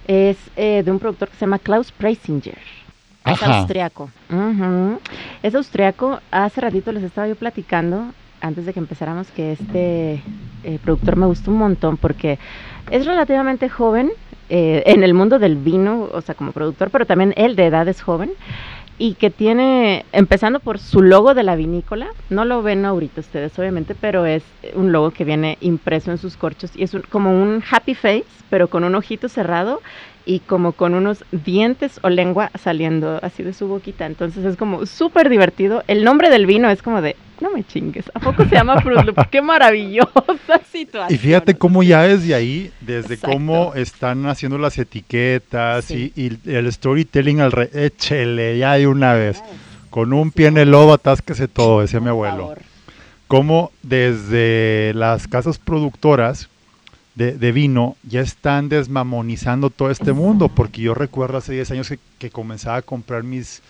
[0.07, 2.57] Es eh, de un productor que se llama Klaus Preisinger.
[3.25, 3.59] Es Ajá.
[3.59, 4.09] austriaco.
[4.29, 4.99] Ujú.
[5.43, 6.19] Es austriaco.
[6.31, 10.21] Hace ratito les estaba yo platicando, antes de que empezáramos, que este
[10.63, 12.39] eh, productor me gustó un montón porque
[12.89, 14.09] es relativamente joven
[14.49, 17.87] eh, en el mundo del vino, o sea, como productor, pero también él de edad
[17.87, 18.31] es joven
[18.99, 23.57] y que tiene, empezando por su logo de la vinícola, no lo ven ahorita ustedes
[23.59, 27.63] obviamente, pero es un logo que viene impreso en sus corchos y es como un
[27.69, 29.81] happy face, pero con un ojito cerrado
[30.25, 34.05] y como con unos dientes o lengua saliendo así de su boquita.
[34.05, 35.83] Entonces es como súper divertido.
[35.87, 39.03] El nombre del vino es como de, no me chingues, ¿a poco se llama Fruit
[39.03, 39.29] Loop?
[39.29, 40.23] ¡Qué maravillosa
[40.71, 41.13] situación!
[41.13, 46.11] Y fíjate cómo ya desde ahí, desde cómo están haciendo las etiquetas y,
[46.45, 47.69] el storytelling al re...
[47.73, 49.43] Échele ya de una vez.
[49.89, 52.55] Con un pie en el lobo atásquese todo, decía mi abuelo.
[53.27, 56.49] Cómo desde las casas productoras
[57.17, 62.29] de, vino ya están desmamonizando todo este mundo, porque yo recuerdo hace 10 años que,
[62.29, 63.63] comenzaba a comprar mis,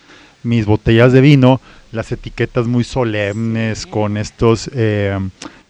[0.48, 4.70] mis botellas de vino, las etiquetas muy solemnes, con estos...
[4.74, 5.18] Eh,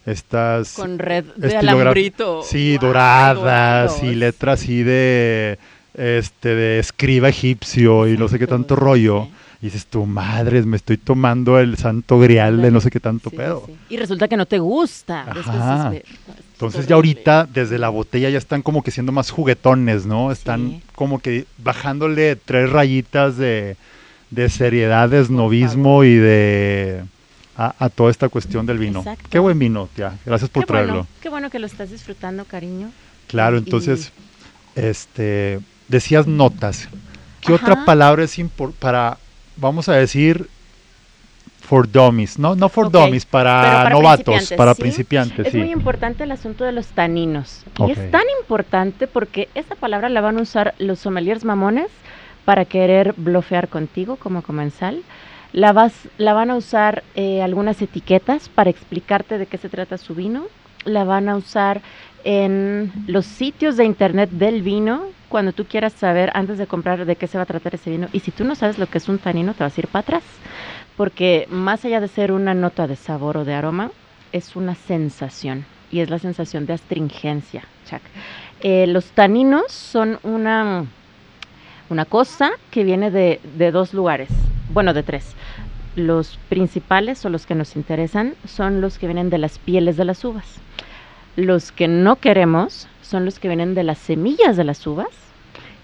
[0.06, 2.42] estas con red de alambrito.
[2.42, 5.58] sí doradas y letras así de
[5.94, 9.28] este de escriba egipcio y no sé qué tanto rollo.
[9.60, 13.30] y dices tu madre me estoy tomando el santo grial de no sé qué tanto
[13.30, 15.26] pedo y resulta que no te gusta.
[16.52, 20.32] Entonces ya ahorita desde la botella ya están como que siendo más juguetones, ¿no?
[20.32, 23.76] Están como que bajándole tres rayitas de,
[24.48, 27.04] seriedad, de snobismo y de...
[27.60, 29.04] A, toda esta cuestión del vino.
[29.30, 30.16] Qué buen vino, tía.
[30.24, 31.08] Gracias por traerlo.
[31.20, 32.92] qué bueno que lo estás disfrutando, cariño.
[33.26, 34.12] Claro, entonces,
[34.76, 36.88] este, decías notas.
[37.40, 39.18] ¿Qué otra palabra es importante para,
[39.56, 40.48] vamos a decir,
[41.68, 45.48] for dummies, no, no for dummies, para, novatos, para principiantes.
[45.48, 47.64] Es muy importante el asunto de los taninos.
[47.86, 51.88] Y es tan importante porque esa palabra la van a usar los sommeliers mamones
[52.48, 55.02] para querer blofear contigo como comensal.
[55.52, 59.98] La, vas, la van a usar eh, algunas etiquetas para explicarte de qué se trata
[59.98, 60.44] su vino.
[60.86, 61.82] La van a usar
[62.24, 67.16] en los sitios de internet del vino cuando tú quieras saber antes de comprar de
[67.16, 68.08] qué se va a tratar ese vino.
[68.14, 70.00] Y si tú no sabes lo que es un tanino, te vas a ir para
[70.00, 70.22] atrás
[70.96, 73.92] porque más allá de ser una nota de sabor o de aroma,
[74.32, 77.62] es una sensación y es la sensación de astringencia.
[78.60, 80.86] Eh, los taninos son una,
[81.90, 84.28] una cosa que viene de, de dos lugares,
[84.72, 85.34] bueno, de tres.
[85.96, 90.04] Los principales o los que nos interesan son los que vienen de las pieles de
[90.04, 90.60] las uvas.
[91.36, 95.08] Los que no queremos son los que vienen de las semillas de las uvas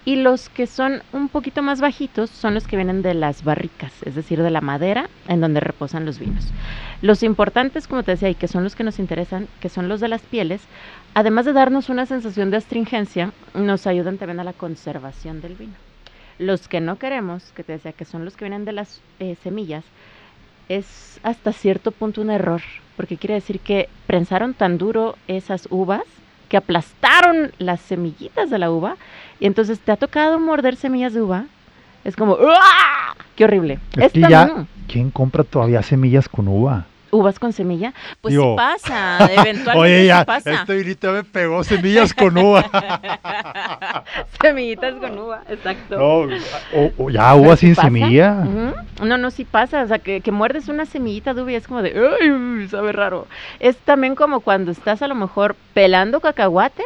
[0.05, 3.91] y los que son un poquito más bajitos son los que vienen de las barricas,
[4.05, 6.45] es decir, de la madera en donde reposan los vinos.
[7.01, 9.99] Los importantes, como te decía, y que son los que nos interesan, que son los
[9.99, 10.61] de las pieles,
[11.15, 15.84] además de darnos una sensación de astringencia, nos ayudan también a la conservación del vino.
[16.37, 19.35] Los que no queremos, que te decía que son los que vienen de las eh,
[19.43, 19.83] semillas,
[20.69, 22.61] es hasta cierto punto un error,
[22.97, 26.03] porque quiere decir que prensaron tan duro esas uvas
[26.49, 28.97] que aplastaron las semillitas de la uva
[29.39, 31.45] y entonces te ha tocado morder semillas de uva.
[32.03, 32.37] Es como,
[33.35, 33.79] ¡qué horrible!
[34.87, 36.85] ¿quién compra todavía semillas con uva?
[37.15, 40.53] Uvas con semilla, pues sí pasa, eventualmente Oye, ya, pasa.
[40.53, 42.65] este vinito me pegó semillas con uva.
[44.41, 45.97] Semillitas con uva, exacto.
[45.97, 46.35] No,
[46.97, 48.45] o, ya uva sin semilla.
[49.01, 51.67] No, no, sí pasa, o sea, que, que, muerdes una semillita de uva y es
[51.67, 52.67] como de, ¡ay!
[52.67, 53.27] sabe raro.
[53.59, 56.85] Es también como cuando estás a lo mejor pelando cacahuates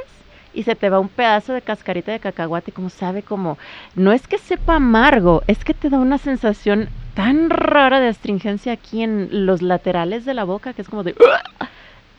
[0.53, 3.57] y se te va un pedazo de cascarita de cacahuate, como sabe, como,
[3.95, 6.89] no es que sepa amargo, es que te da una sensación
[7.19, 11.15] tan rara de astringencia aquí en los laterales de la boca que es como de...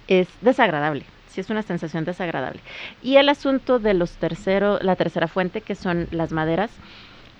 [0.08, 2.60] Es desagradable, sí es una sensación desagradable.
[3.02, 6.70] Y el asunto de los terceros, la tercera fuente que son las maderas,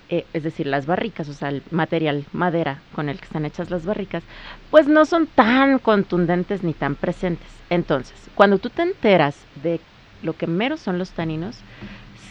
[0.09, 3.69] eh, es decir, las barricas, o sea, el material madera con el que están hechas
[3.69, 4.23] las barricas,
[4.71, 7.47] pues no son tan contundentes ni tan presentes.
[7.69, 9.79] Entonces, cuando tú te enteras de
[10.23, 11.59] lo que mero son los taninos,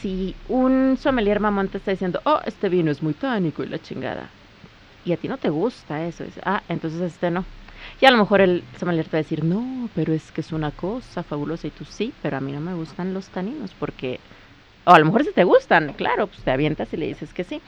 [0.00, 3.78] si un sommelier mamón te está diciendo, oh, este vino es muy tánico y la
[3.78, 4.28] chingada,
[5.04, 7.44] y a ti no te gusta eso, ah, entonces este no.
[8.00, 10.52] Y a lo mejor el sommelier te va a decir, no, pero es que es
[10.52, 14.20] una cosa fabulosa y tú sí, pero a mí no me gustan los taninos porque,
[14.84, 17.44] o a lo mejor si te gustan, claro, pues te avientas y le dices que
[17.44, 17.60] sí.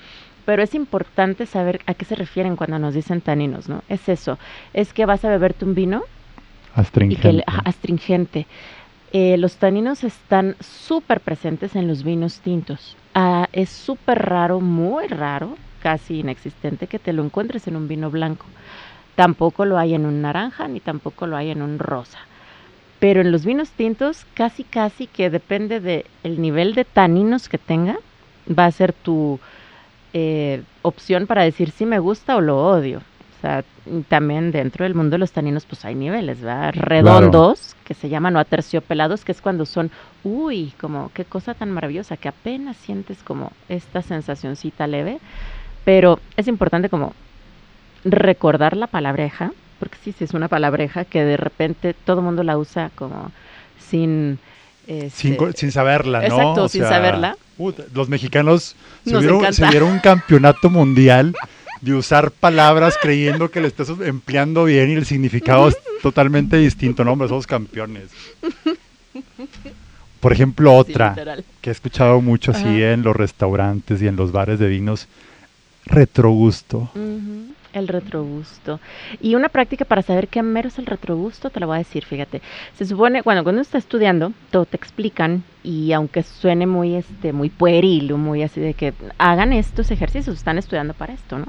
[0.45, 3.83] Pero es importante saber a qué se refieren cuando nos dicen taninos, ¿no?
[3.89, 4.39] Es eso,
[4.75, 6.03] es que vas a beberte un vino
[6.75, 7.45] astringente.
[7.65, 8.47] astringente.
[9.13, 12.97] Eh, los taninos están súper presentes en los vinos tintos.
[13.15, 18.11] Ah, es súper raro, muy raro, casi inexistente que te lo encuentres en un vino
[18.11, 18.47] blanco.
[19.17, 22.19] Tampoco lo hay en un naranja ni tampoco lo hay en un rosa.
[22.99, 27.59] Pero en los vinos tintos casi casi que depende del el nivel de taninos que
[27.59, 27.99] tenga,
[28.49, 29.41] va a ser tu
[30.15, 33.03] eh, opción para decir si me gusta o lo odio.
[33.41, 33.65] sea,
[34.09, 36.73] también dentro del mundo de los taninos, pues hay niveles, ¿verdad?
[36.75, 39.91] Redondos, que se llaman o aterciopelados, que es cuando son,
[40.23, 45.19] uy, como qué cosa tan maravillosa, que apenas sientes como esta sensacioncita leve.
[45.85, 47.15] Pero es importante como
[48.05, 52.43] recordar la palabreja, porque sí, sí es una palabreja que de repente todo el mundo
[52.43, 53.31] la usa como
[53.79, 54.39] sin...
[55.15, 56.25] Sin, este, sin saberla, ¿no?
[56.25, 57.37] Exacto, sin saberla.
[57.59, 59.53] uh, los mexicanos se dieron, encanta.
[59.53, 61.35] se dieron un campeonato mundial
[61.83, 67.05] de usar palabras creyendo que le estás empleando bien y el significado es totalmente distinto.
[67.05, 68.11] No, hombre, somos campeones.
[70.21, 71.17] Por ejemplo, otra
[71.61, 72.93] que he escuchado mucho así Ajá.
[72.93, 75.09] en los restaurantes y en los bares de vinos,
[75.85, 76.91] retrogusto.
[77.73, 78.81] El retrogusto.
[79.21, 82.05] Y una práctica para saber qué mero es el retrogusto, te lo voy a decir,
[82.05, 82.43] fíjate.
[82.77, 87.33] Se supone, bueno, cuando uno está estudiando, todo te explican y aunque suene muy, este,
[87.33, 91.47] muy pueril o muy así de que hagan estos ejercicios, están estudiando para esto, ¿no?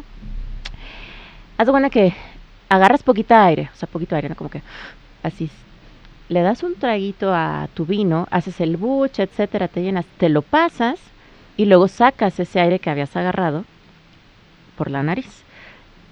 [1.57, 2.13] Haz de cuenta que
[2.69, 4.35] agarras poquita aire, o sea, poquito aire, ¿no?
[4.35, 4.61] Como que
[5.23, 5.49] así,
[6.29, 10.41] le das un traguito a tu vino, haces el buche, etcétera, te llenas, te lo
[10.41, 10.99] pasas
[11.57, 13.65] y luego sacas ese aire que habías agarrado
[14.75, 15.43] por la nariz.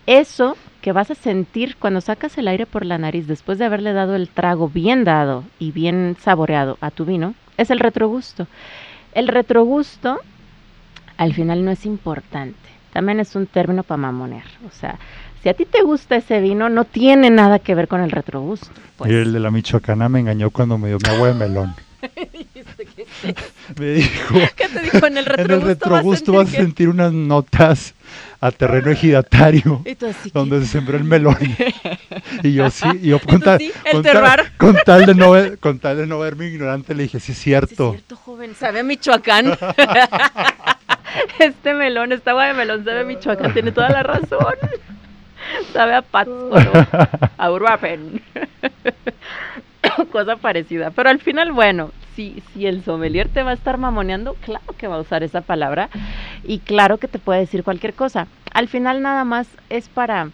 [0.08, 3.94] Eso que vas a sentir cuando sacas el aire por la nariz después de haberle
[3.94, 8.48] dado el trago bien dado y bien saboreado a tu vino, es el retrogusto.
[9.14, 10.20] El retrogusto
[11.18, 12.58] al final no es importante.
[12.94, 14.46] También es un término para mamonear.
[14.68, 14.98] O sea,
[15.44, 18.70] si a ti te gusta ese vino, no tiene nada que ver con el retrogusto.
[18.98, 19.12] Pues.
[19.12, 21.76] Y el de la Michoacana me engañó cuando me dio mi agua de melón.
[23.80, 25.54] Me dijo, ¿Qué te dijo en el en retrogusto?
[25.54, 27.94] el retrogusto vas a sentir sentir unas notas
[28.42, 29.84] a terreno ejidatario.
[29.86, 31.38] así que- donde se sembró el melón.
[32.44, 34.52] Y yo sí, y yo con tal, sí, con, tal, terroir.
[34.58, 37.38] con tal de no ver, con tal de no verme ignorante le dije, sí es
[37.38, 37.90] Sí, cierto.
[37.92, 38.56] es cierto, joven.
[38.56, 39.58] Sabe a Michoacán.
[41.40, 43.54] este melón, esta agua de melón sabe a Michoacán.
[43.54, 44.56] Tiene toda la razón.
[45.74, 46.72] Sabe a Pátzcuaro,
[47.38, 48.22] a Uruapen.
[50.12, 50.92] Cosa parecida.
[50.92, 54.88] Pero al final, bueno, si, si el sommelier te va a estar mamoneando, claro que
[54.88, 55.90] va a usar esa palabra.
[56.44, 58.28] Y claro que te puede decir cualquier cosa.
[58.54, 60.30] Al final nada más es para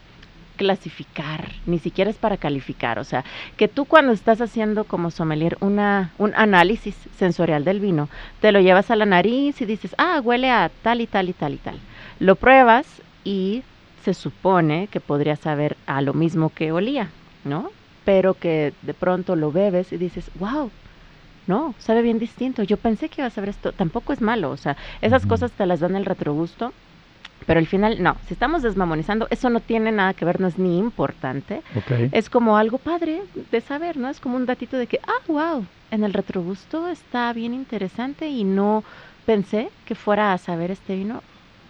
[0.57, 2.99] clasificar, ni siquiera es para calificar.
[2.99, 3.23] O sea,
[3.55, 8.10] que tú cuando estás haciendo como sommelier una, un análisis sensorial del vino,
[8.41, 11.33] te lo llevas a la nariz y dices, ah, huele a tal y tal y
[11.33, 11.79] tal y tal.
[12.19, 12.88] Lo pruebas
[13.23, 13.63] y
[14.03, 17.10] se supone que podría saber a lo mismo que olía,
[17.45, 17.71] ¿no?
[18.07, 20.71] Pero que de pronto lo bebes y dices, wow,
[21.45, 22.63] no, sabe bien distinto.
[22.63, 23.73] Yo pensé que iba a saber esto.
[23.73, 26.71] Tampoco es malo, o sea, esas cosas te las dan el retrogusto.
[27.45, 30.57] Pero al final, no, si estamos desmamonizando, eso no tiene nada que ver, no es
[30.57, 31.61] ni importante.
[32.13, 34.07] Es como algo padre de saber, ¿no?
[34.07, 38.45] Es como un datito de que, ah, wow, en el retrogusto está bien interesante y
[38.45, 38.85] no
[39.25, 41.23] pensé que fuera a saber este vino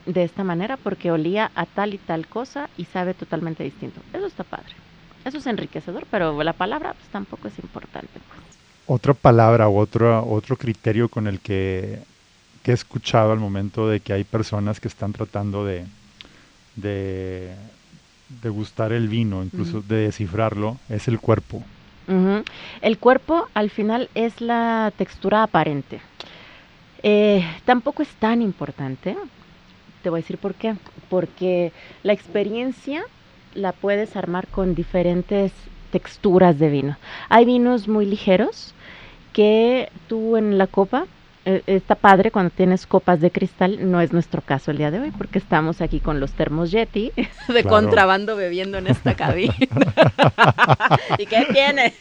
[0.05, 4.01] de esta manera porque olía a tal y tal cosa y sabe totalmente distinto.
[4.13, 4.86] Eso está padre.
[5.27, 8.07] Eso es enriquecedor, pero la palabra pues, tampoco es importante.
[8.13, 8.39] Pues.
[8.87, 11.99] Otra palabra o otro, otro criterio con el que,
[12.63, 15.83] que he escuchado al momento de que hay personas que están tratando de,
[16.77, 17.53] de,
[18.41, 21.61] de gustar el vino, incluso de descifrarlo, es el cuerpo.
[22.81, 25.99] El cuerpo al final es la textura aparente.
[27.03, 29.17] Eh, tampoco es tan importante.
[30.03, 30.75] Te voy a decir por qué.
[31.09, 33.03] Porque la experiencia
[33.53, 35.51] la puedes armar con diferentes
[35.91, 36.97] texturas de vino.
[37.29, 38.73] Hay vinos muy ligeros
[39.33, 41.05] que tú en la copa,
[41.65, 45.11] está padre cuando tienes copas de cristal, no es nuestro caso el día de hoy
[45.11, 47.11] porque estamos aquí con los termos Yeti
[47.47, 47.69] de Claro.
[47.69, 49.55] contrabando bebiendo en esta cabina.
[51.17, 51.93] ¿Y qué tiene?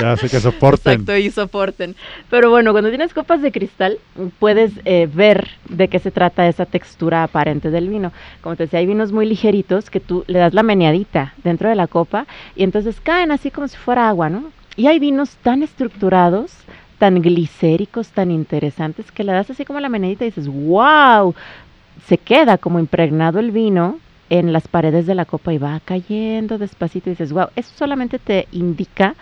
[0.00, 0.92] Ya sé que soporten.
[0.92, 1.96] Exacto, y soporten.
[2.28, 3.98] Pero bueno, cuando tienes copas de cristal,
[4.38, 8.12] puedes eh, ver de qué se trata esa textura aparente del vino.
[8.42, 11.74] Como te decía, hay vinos muy ligeritos que tú le das la meneadita dentro de
[11.74, 14.50] la copa y entonces caen así como si fuera agua, ¿no?
[14.76, 16.52] Y hay vinos tan estructurados,
[17.00, 21.34] tan glicéricos, tan interesantes, que le das así como la meneadita y dices, wow,
[22.06, 26.58] se queda como impregnado el vino en las paredes de la copa y va cayendo
[26.58, 29.14] despacito y dices, wow, eso solamente te indica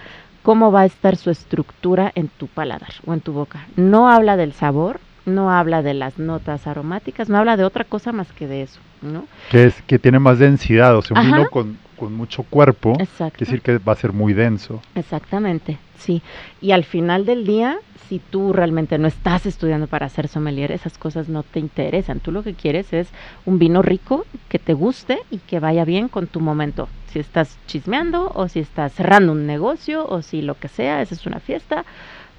[0.43, 3.69] cómo va a estar su estructura en tu paladar o en tu boca.
[3.77, 8.11] No habla del sabor, no habla de las notas aromáticas, no habla de otra cosa
[8.11, 9.25] más que de eso, ¿no?
[9.53, 11.37] Que, es, que tiene más densidad, o sea, un Ajá.
[11.37, 13.37] vino con, con mucho cuerpo, Exacto.
[13.37, 14.81] quiere decir que va a ser muy denso.
[14.95, 16.23] Exactamente, sí.
[16.61, 20.97] Y al final del día, si tú realmente no estás estudiando para ser sommelier, esas
[20.97, 22.21] cosas no te interesan.
[22.21, 23.09] Tú lo que quieres es
[23.45, 26.89] un vino rico que te guste y que vaya bien con tu momento.
[27.13, 31.15] Si estás chismeando o si estás cerrando un negocio o si lo que sea, esa
[31.15, 31.85] es una fiesta,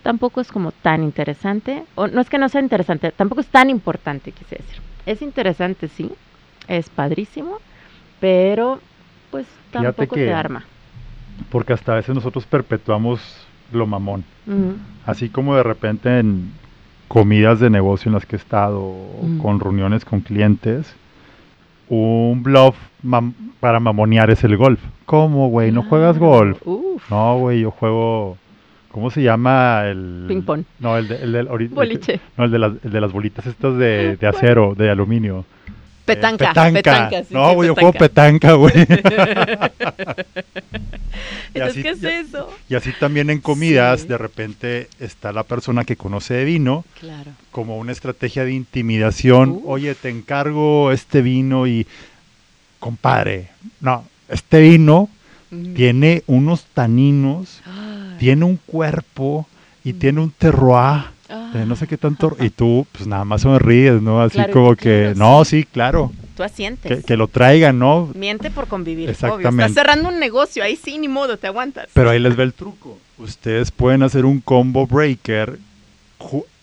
[0.01, 1.83] tampoco es como tan interesante.
[1.95, 4.81] O no es que no sea interesante, tampoco es tan importante, quise decir.
[5.05, 6.09] Es interesante, sí,
[6.67, 7.59] es padrísimo,
[8.19, 8.79] pero
[9.31, 10.63] pues tampoco que- te arma.
[11.51, 13.21] Porque hasta a veces nosotros perpetuamos
[13.71, 14.23] lo mamón.
[15.05, 16.51] Así como de repente en
[17.07, 18.93] comidas de negocio en las que he estado,
[19.41, 20.93] con reuniones con clientes,
[21.87, 24.79] un bluff mam- para mamonear es el golf.
[25.05, 25.71] ¿Cómo, güey?
[25.71, 26.31] ¿No juegas Claro.
[26.33, 26.61] golf?
[26.65, 28.37] Uf, No, güey, yo juego...
[28.91, 30.25] ¿Cómo se llama el...?
[30.27, 30.63] Ping pong.
[30.79, 32.19] No, el, de, el, del boliche.
[32.37, 35.45] No, el de, las, el de las bolitas estas de, de acero, de aluminio.
[36.15, 36.47] Petanca.
[36.49, 36.73] petanca.
[36.73, 38.73] petanca, sí, no, sí, güey, yo juego petanca, güey.
[41.53, 42.49] Y Entonces, así- ¿qué es eso?
[42.69, 44.07] y así también en comidas, Sí.
[44.07, 47.31] de repente está la persona que conoce de vino Claro.
[47.51, 49.61] como una estrategia de intimidación.
[49.65, 51.87] Oye, te encargo este vino y,
[52.79, 53.49] compadre,
[53.81, 55.09] no, este vino
[55.75, 59.47] tiene unos taninos, Ay, tiene un cuerpo
[59.83, 59.99] y Mm.
[59.99, 61.05] tiene un terroir.
[61.53, 62.35] De no sé qué tanto.
[62.39, 64.21] Y tú, pues nada más sonríes, ¿no?
[64.21, 66.99] Así Claro, como que, no, sí, claro, Tú asientes.
[66.99, 68.09] que, que lo traigan, ¿no?
[68.15, 69.05] Miente por convivir.
[69.05, 69.11] Obvio.
[69.11, 69.65] Exactamente.
[69.65, 71.87] Estás cerrando un negocio, ahí sí, ni modo, te aguantas.
[71.93, 72.97] Pero ahí les ve el truco.
[73.17, 75.59] Ustedes pueden hacer un combo breaker,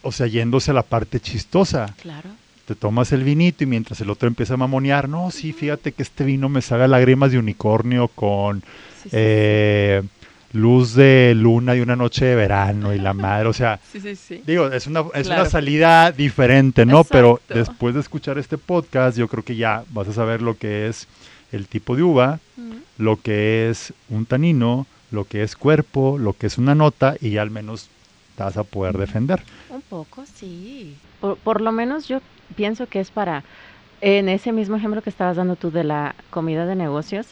[0.03, 1.95] o sea, yéndose a la parte chistosa.
[2.01, 2.31] Claro.
[2.67, 6.03] Te tomas el vinito y mientras el otro empieza a mamonear, no, sí, fíjate que
[6.03, 8.61] este vino me saca lágrimas de unicornio con
[9.03, 10.03] Sí, sí, eh,
[10.57, 14.17] luz de luna de una noche de verano y la madre, o sea, sí, sí,
[14.17, 14.43] sí.
[14.47, 15.43] digo, es una, es Claro.
[15.43, 17.05] una salida diferente, ¿no?
[17.05, 20.89] Pero después de escuchar este podcast, yo creo que ya vas a saber lo que
[20.89, 21.07] es
[21.53, 22.73] el tipo de uva, Mm.
[23.03, 27.31] lo que es un tanino, lo que es cuerpo, lo que es una nota y
[27.31, 27.89] ya al menos
[28.37, 29.43] te vas a poder defender.
[29.71, 30.97] Un poco, sí.
[31.21, 32.21] Por, por lo menos yo
[32.57, 33.45] pienso que es para,
[34.01, 37.27] en ese mismo ejemplo que estabas dando tú de la comida de negocios,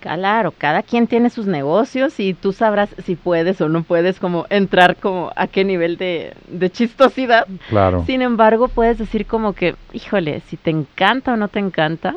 [0.00, 4.46] claro, cada quien tiene sus negocios y tú sabrás si puedes o no puedes como
[4.50, 7.46] entrar como a qué nivel de, de chistosidad.
[7.68, 8.04] Claro.
[8.06, 12.14] Sin embargo, puedes decir como que, híjole, si te encanta o no te encanta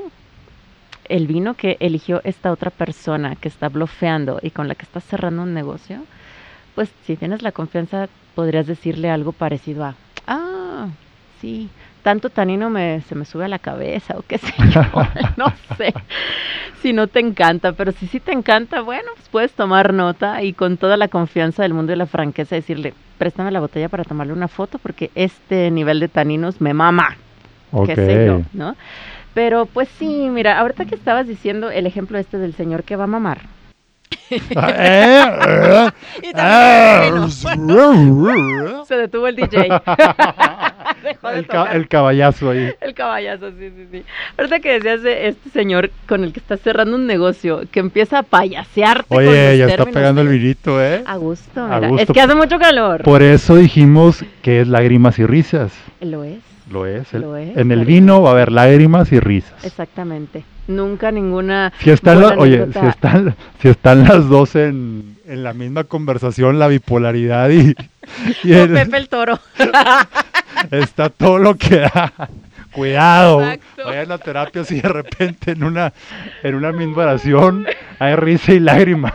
[1.05, 5.03] el vino que eligió esta otra persona que está blofeando y con la que estás
[5.03, 5.99] cerrando un negocio,
[6.73, 10.87] pues si tienes la confianza podrías decirle algo parecido a, ah,
[11.41, 11.69] sí,
[12.01, 14.81] tanto tanino me, se me sube a la cabeza o qué sé yo,
[15.37, 15.93] no sé,
[16.81, 20.53] si no te encanta, pero si sí te encanta, bueno, pues puedes tomar nota y
[20.53, 24.33] con toda la confianza del mundo y la franqueza decirle, préstame la botella para tomarle
[24.33, 27.17] una foto porque este nivel de taninos me mama
[27.85, 28.75] qué sé yo, ¿no?
[29.33, 33.05] Pero pues sí, mira, ahorita que estabas diciendo el ejemplo este del señor que va
[33.05, 33.39] a mamar.
[34.55, 35.91] Ah, eh,
[36.35, 39.69] ah, bueno, se detuvo el DJ.
[41.33, 41.75] El, ca- tocar.
[41.75, 42.71] el caballazo ahí.
[42.81, 44.03] El caballazo, sí, sí, sí.
[44.37, 48.19] Ahorita que decías de este señor con el que estás cerrando un negocio, que empieza
[48.19, 51.03] a payasearte con Oye, los ya está pegando el vinito, ¿eh?
[51.05, 52.03] A gusto, A gusto.
[52.03, 53.03] Es que hace mucho calor.
[53.03, 55.71] Por eso dijimos que es lágrimas y risas.
[56.01, 56.39] Lo es,
[56.71, 57.11] Lo es.
[57.13, 59.63] Lo es, en el vino va a haber lágrimas y risas.
[59.63, 60.43] exactamente.
[60.67, 65.53] Nunca ninguna Si están, la- oye, si están, si están las dos en, en la
[65.53, 67.75] misma conversación, la bipolaridad y,
[68.43, 69.39] y el- Pepe el Toro.
[70.71, 72.13] está todo lo que da.
[72.71, 73.85] Cuidado, Exacto.
[73.85, 75.91] vayan a la terapia si de repente en una,
[76.41, 77.65] en una misma oración
[77.99, 79.13] hay risa y lágrima.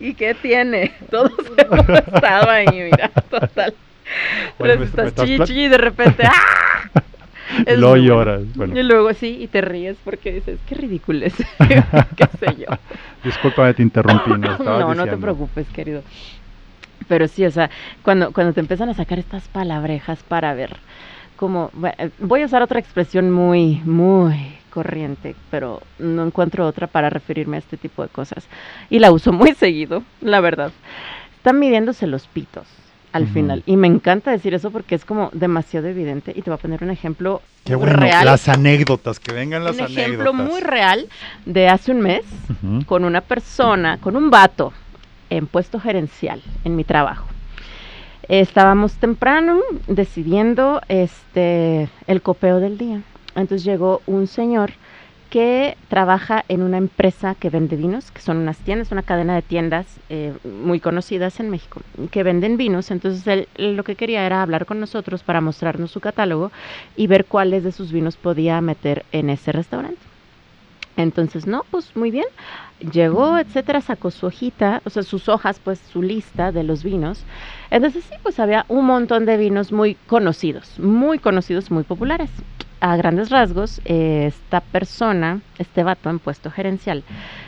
[0.00, 0.92] ¿Y qué tiene?
[1.10, 3.74] Todos hemos estado ahí, mira, total.
[4.58, 6.90] Bueno, Pero estás chilli y de repente ¡ah!
[7.66, 7.96] Es muy bueno.
[8.02, 8.42] lloras.
[8.54, 11.34] Bueno, Y luego sí, y te ríes porque dices, qué ridículo es,
[12.16, 12.66] qué sé yo.
[13.22, 14.30] discúlpame, te interrumpí.
[14.38, 14.58] ¿no?
[14.58, 16.02] No, no te preocupes, querido.
[17.08, 17.70] Pero sí, o sea,
[18.02, 20.76] cuando, cuando te empiezan a sacar estas palabrejas para ver,
[21.36, 27.10] como, eh, voy a usar otra expresión muy, muy corriente, pero no encuentro otra para
[27.10, 28.46] referirme a este tipo de cosas.
[28.90, 30.72] Y la uso muy seguido, la verdad.
[31.36, 32.66] Están midiéndose los pitos
[33.12, 33.62] al final.
[33.64, 36.32] Y me encanta decir eso porque es como demasiado evidente.
[36.34, 38.24] Y te voy a poner un ejemplo Qué bueno, real.
[38.24, 40.04] las anécdotas, que vengan las un anécdotas.
[40.08, 41.06] ejemplo muy real
[41.46, 42.22] de hace un mes
[42.86, 44.72] con una persona, con un vato
[45.36, 47.26] en puesto gerencial en mi trabajo.
[48.28, 53.02] Estábamos temprano decidiendo este el copeo del día.
[53.34, 54.72] Entonces llegó un señor
[55.28, 59.42] que trabaja en una empresa que vende vinos, que son unas tiendas, una cadena de
[59.42, 61.80] tiendas eh, muy conocidas en México,
[62.12, 62.92] que venden vinos.
[62.92, 66.52] Entonces él, él lo que quería era hablar con nosotros para mostrarnos su catálogo
[66.96, 70.13] y ver cuáles de sus vinos podía meter en ese restaurante.
[70.96, 72.26] Entonces, no, pues muy bien.
[72.92, 77.24] Llegó, etcétera, sacó su hojita, o sea, sus hojas, pues su lista de los vinos.
[77.70, 82.30] Entonces, sí, pues había un montón de vinos muy conocidos, muy conocidos, muy populares.
[82.80, 87.02] A grandes rasgos, eh, esta persona, este vato en puesto gerencial,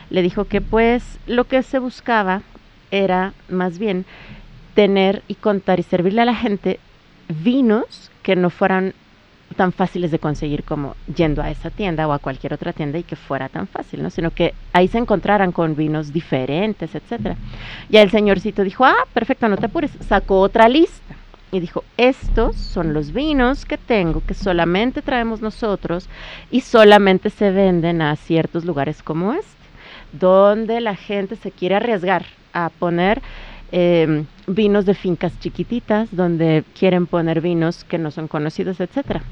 [0.09, 2.43] le dijo que pues lo que se buscaba
[2.91, 4.07] era más bien
[4.75, 6.81] tener y contar y servirle a la gente
[7.29, 8.95] vinos que no fueran
[9.57, 13.03] tan fáciles de conseguir como yendo a esa tienda o a cualquier otra tienda y
[13.03, 14.11] que fuera tan fácil, ¿no?
[14.11, 17.37] Sino que ahí se encontraran con vinos diferentes, etcétera.
[17.89, 21.17] Ya el señorcito dijo, ah, perfecto, no te apures, sacó otra lista
[21.51, 26.09] y dijo, estos son los vinos que tengo que solamente traemos nosotros
[26.51, 29.51] y solamente se venden a ciertos lugares como este,
[30.13, 33.23] donde la gente se quiere arriesgar a poner
[33.73, 39.23] eh, vinos de fincas chiquititas, donde quieren poner vinos que no son conocidos, etcétera.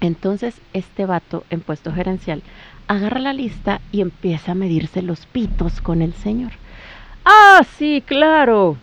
[0.00, 2.42] Entonces, este vato en puesto gerencial
[2.88, 6.52] agarra la lista y empieza a medirse los pitos con el señor.
[7.24, 8.76] Ah, sí, claro.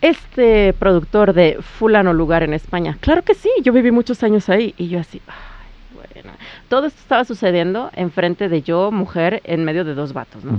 [0.00, 2.96] Este productor de fulano lugar en España.
[3.00, 4.74] Claro que sí, yo viví muchos años ahí.
[4.76, 6.36] Y yo así, ay, bueno.
[6.68, 10.58] Todo esto estaba sucediendo enfrente de yo, mujer, en medio de dos vatos, ¿no?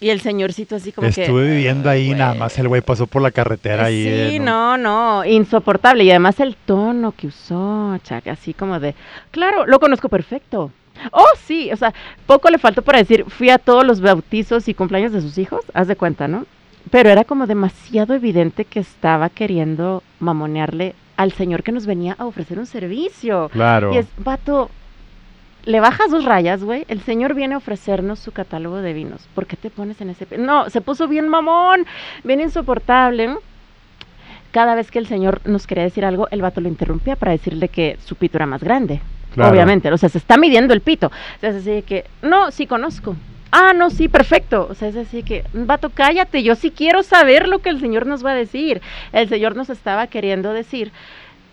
[0.00, 1.22] Y el señorcito así como que...
[1.22, 4.04] Estuve viviendo ahí, nada más el güey pasó por la carretera ahí.
[4.04, 6.04] Sí, eh, no, no, insoportable.
[6.04, 8.94] Y además el tono que usó, chaca, así como de,
[9.30, 10.70] claro, lo conozco perfecto.
[11.12, 11.92] Oh, sí, o sea,
[12.26, 15.64] poco le faltó para decir, fui a todos los bautizos y cumpleaños de sus hijos,
[15.74, 16.46] haz de cuenta, ¿no?
[16.90, 22.26] Pero era como demasiado evidente que estaba queriendo mamonearle al señor que nos venía a
[22.26, 23.50] ofrecer un servicio.
[23.52, 23.92] Claro.
[23.92, 24.70] Y es, vato,
[25.68, 26.86] le bajas dos rayas, güey.
[26.88, 29.28] El señor viene a ofrecernos su catálogo de vinos.
[29.34, 30.38] ¿Por qué te pones en ese...
[30.38, 31.84] No, se puso bien mamón,
[32.24, 33.36] bien insoportable.
[34.50, 37.68] Cada vez que el señor nos quería decir algo, el vato lo interrumpía para decirle
[37.68, 39.02] que su pito era más grande.
[39.34, 39.52] Claro.
[39.52, 41.08] Obviamente, o sea, se está midiendo el pito.
[41.08, 43.14] O sea, es así que, no, sí conozco.
[43.50, 44.68] Ah, no, sí, perfecto.
[44.70, 48.06] O sea, es así que, vato, cállate, yo sí quiero saber lo que el señor
[48.06, 48.80] nos va a decir.
[49.12, 50.92] El señor nos estaba queriendo decir,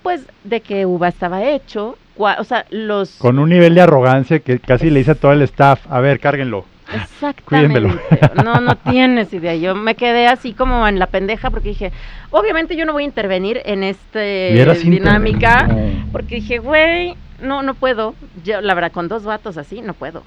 [0.06, 3.16] pues, de qué uva estaba hecho, o sea, los...
[3.16, 6.20] Con un nivel de arrogancia que casi le dice a todo el staff, a ver,
[6.20, 6.64] cárguenlo.
[6.94, 7.42] Exactamente.
[7.44, 8.00] Cuídenmelo.
[8.44, 9.56] No, no tienes idea.
[9.56, 11.92] Yo me quedé así como en la pendeja porque dije,
[12.30, 15.68] obviamente yo no voy a intervenir en Hubieras dinámica,
[16.12, 18.14] porque dije, güey, no, no puedo.
[18.44, 20.22] Yo, la verdad, con dos vatos así, no puedo.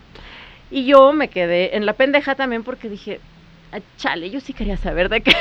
[0.73, 3.21] Y yo me quedé en la pendeja también porque dije,
[3.73, 5.35] "Ah, chale, yo sí quería saber de qué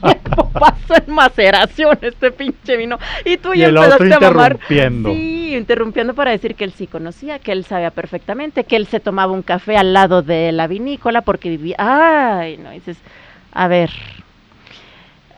[0.00, 2.98] tiempo pasó en maceración este pinche vino.
[3.24, 4.58] Y tú Y ya empezaste a mamar.
[4.68, 9.00] Sí, interrumpiendo para decir que él sí conocía, que él sabía perfectamente, que él se
[9.00, 11.76] tomaba un café al lado de la vinícola porque vivía.
[11.78, 12.98] Ay, no, dices,
[13.52, 13.90] a ver.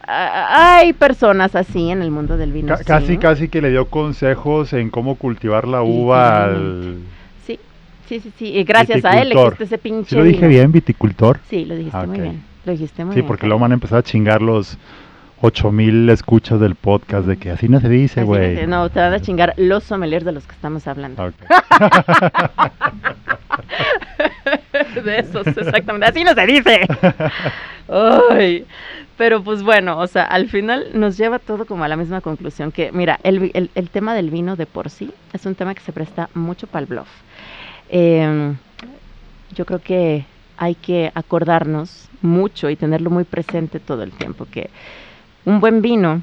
[0.07, 2.77] Hay personas así en el mundo del vino.
[2.77, 2.85] Sí.
[2.85, 6.99] Casi, casi que le dio consejos en cómo cultivar la uva al...
[8.09, 8.47] Sí, sí, sí, sí.
[8.57, 10.11] Y gracias a él existe ese pinche.
[10.11, 10.51] ¿Sí lo dije vino.
[10.51, 11.41] bien, viticultor?
[11.49, 12.43] Sí, lo dijiste Ah, muy bien.
[12.65, 13.27] Lo dijiste muy Sí, bien.
[13.27, 14.79] porque luego van a empezar a chingar los
[15.41, 18.67] 8000 escuchas del podcast de que así no se dice, güey.
[18.67, 21.33] No, te van a chingar los sommeliers de los que estamos hablando.
[25.05, 26.07] De esos, exactamente.
[26.07, 26.81] Así no se dice.
[28.31, 28.65] Ay,
[29.17, 32.73] pero pues bueno, o sea, al final nos lleva todo como a la misma conclusión
[32.73, 35.81] que, mira, el, el- el tema del vino de por sí es un tema que
[35.81, 37.09] se presta mucho para el bluff.
[37.91, 38.57] Em,
[39.55, 40.25] yo creo que
[40.57, 44.71] hay que acordarnos mucho y tenerlo muy presente todo el tiempo, que
[45.45, 46.23] un buen vino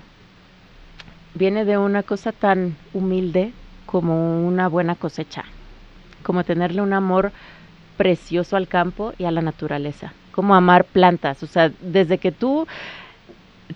[1.36, 3.52] viene de una cosa tan humilde
[3.86, 5.46] como una buena cosecha,
[6.24, 7.32] como tenerle un amor
[7.98, 12.68] precioso al campo y a la naturaleza, como amar plantas, o sea, desde que tú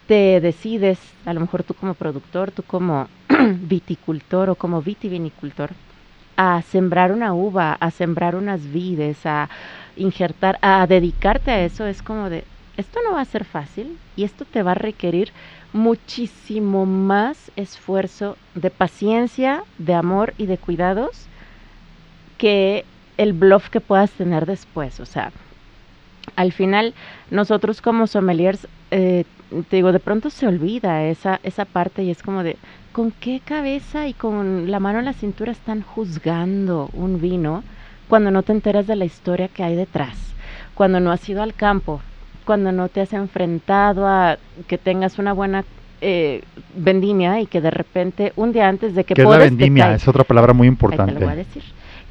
[0.08, 3.08] te decides, a lo mejor tú como productor, tú como
[3.68, 5.72] viticultor o como vitivinicultor,
[6.38, 9.50] a sembrar una uva, a sembrar unas vides, a
[9.96, 12.44] injertar, a dedicarte a eso, es como de,
[12.78, 15.32] esto no va a ser fácil y esto te va a requerir
[15.72, 21.28] muchísimo más esfuerzo de paciencia, de amor y de cuidados
[22.38, 22.86] que
[23.18, 25.00] el bluff que puedas tener después.
[25.00, 25.32] O sea,
[26.36, 26.94] al final
[27.30, 29.26] nosotros como sommeliers, eh,
[29.70, 32.58] te digo, de pronto se olvida esa, esa parte y es como de,
[32.96, 37.62] ¿con qué cabeza y con la mano en la cintura están juzgando un vino
[38.08, 40.34] cuando no te enteras de la historia que hay detrás?
[40.76, 42.02] Cuando no has ido al campo,
[42.46, 44.38] cuando no te has enfrentado a
[44.68, 45.66] que tengas una buena
[46.02, 46.42] eh,
[46.76, 49.88] vendimia y que de repente un día antes de que ¿Qué es la te vendimia?
[49.88, 51.36] cae- Es otra palabra muy Ahí te lo voy a importante.
[51.36, 51.64] decir.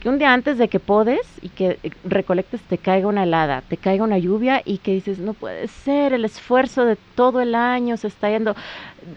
[0.04, 3.62] Que un día antes de que podes y que eh, recolectes te caiga una helada,
[3.62, 7.54] te caiga una lluvia y que dices, no puede ser, el esfuerzo de todo el
[7.54, 8.54] año se está yendo.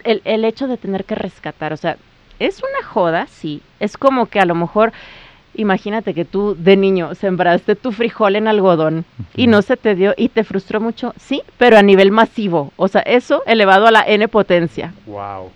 [0.02, 1.98] El, el hecho de tener que rescatar, o sea,
[2.38, 3.60] es una joda, sí.
[3.80, 4.94] Es como que a lo mejor,
[5.54, 9.04] imagínate que tú de niño sembraste tu frijol en algodón
[9.36, 12.72] y no se te dio y te frustró mucho, sí, pero a nivel masivo.
[12.76, 14.94] O sea, eso elevado a la n potencia.
[15.04, 15.50] Wow.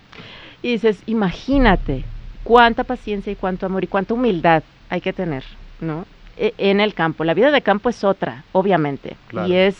[0.61, 2.03] Y dices, imagínate
[2.43, 4.61] cuánta paciencia y cuánto amor y cuánta humildad
[4.93, 5.43] hay que tener,
[5.81, 6.05] ¿no?
[6.37, 7.23] E- En el campo.
[7.23, 9.15] La vida de campo es otra, obviamente.
[9.27, 9.47] Claro.
[9.47, 9.75] Y es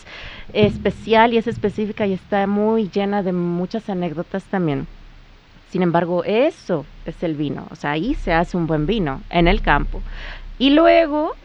[0.52, 4.88] especial y es específica y está muy llena de muchas anécdotas también.
[5.70, 7.68] Sin embargo, eso es el vino.
[7.70, 10.00] O sea, ahí se hace un buen vino, en el campo.
[10.58, 11.36] Y luego,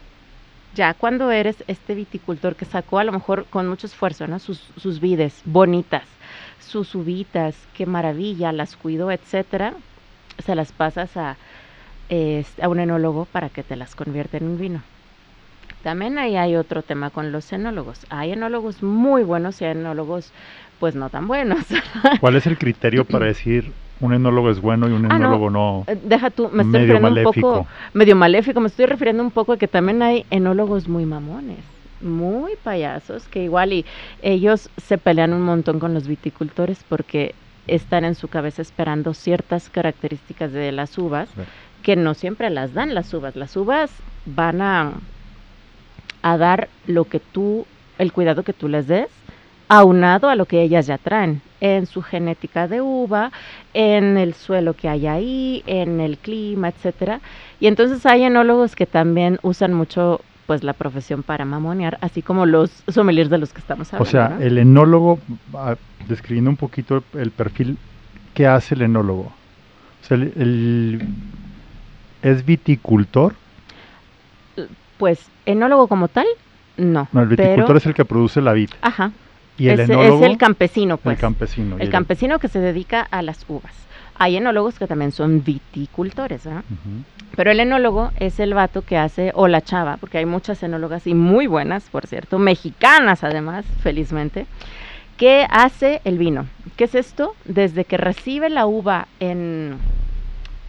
[0.74, 4.40] ya cuando eres este viticultor que sacó a lo mejor con mucho esfuerzo, ¿no?
[4.40, 6.08] Sus, sus vides bonitas,
[6.60, 9.76] sus uvitas, qué maravilla, las cuidó, etcétera,
[10.44, 11.38] se las pasas a,
[12.62, 14.82] a un enólogo para que te las convierta en un vino.
[15.84, 18.06] También ahí hay otro tema con los enólogos.
[18.10, 20.32] Hay enólogos muy buenos y hay enólogos
[20.80, 21.60] pues no tan buenos.
[22.20, 25.16] ¿Cuál es el criterio para decir un enólogo es bueno y un Ah, no.
[25.26, 25.84] enólogo no?
[25.88, 29.32] Eh, Deja tú, me estoy Medio refiriendo un poco, medio maléfico, me estoy refiriendo un
[29.32, 31.58] poco a que también hay enólogos muy mamones,
[32.02, 33.86] muy payasos, que igual y
[34.22, 37.36] ellos se pelean un montón con los viticultores porque
[37.68, 41.30] están en su cabeza esperando ciertas características de las uvas.
[41.90, 43.36] Que no siempre las dan las uvas.
[43.36, 43.90] Las uvas
[44.28, 44.92] van a,
[46.22, 47.66] a dar lo que tú,
[47.98, 49.08] el cuidado que tú les des,
[49.70, 53.32] aunado a lo que ellas ya traen en su genética de uva,
[53.74, 57.22] en el suelo que hay ahí, en el clima, etcétera.
[57.60, 62.46] Y entonces hay enólogos que también usan mucho pues la profesión para mamonear, así como
[62.46, 64.12] los sommeliers de los que estamos O hablando.
[64.12, 64.42] sea, ¿no?
[64.46, 65.18] el enólogo,
[66.08, 67.78] describiendo un poquito el perfil,
[68.36, 69.32] ¿qué hace el enólogo?
[70.02, 71.02] O sea, el, el-
[72.22, 73.34] ¿es viticultor?
[74.98, 76.26] Pues enólogo como tal,
[76.78, 77.08] no.
[77.12, 78.70] No, el viticultor pero- es el que produce la vid.
[78.82, 79.12] Ajá.
[79.58, 81.18] Y el es, enólogo, es el campesino, pues.
[81.18, 81.78] el campesino.
[81.80, 83.74] El campesino que se dedica a las uvas.
[84.18, 86.64] Hay enólogos que también son viticultores, ¿verdad?
[87.36, 91.08] Pero el enólogo es el vato que hace, o la chava, porque hay muchas enólogas
[91.08, 94.46] y muy buenas, por cierto, mexicanas además, felizmente,
[95.18, 96.48] que hace el vino.
[96.76, 97.34] ¿Qué es esto?
[97.46, 99.78] Desde que recibe la uva en,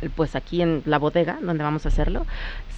[0.09, 2.27] pues aquí en la bodega, donde vamos a hacerlo,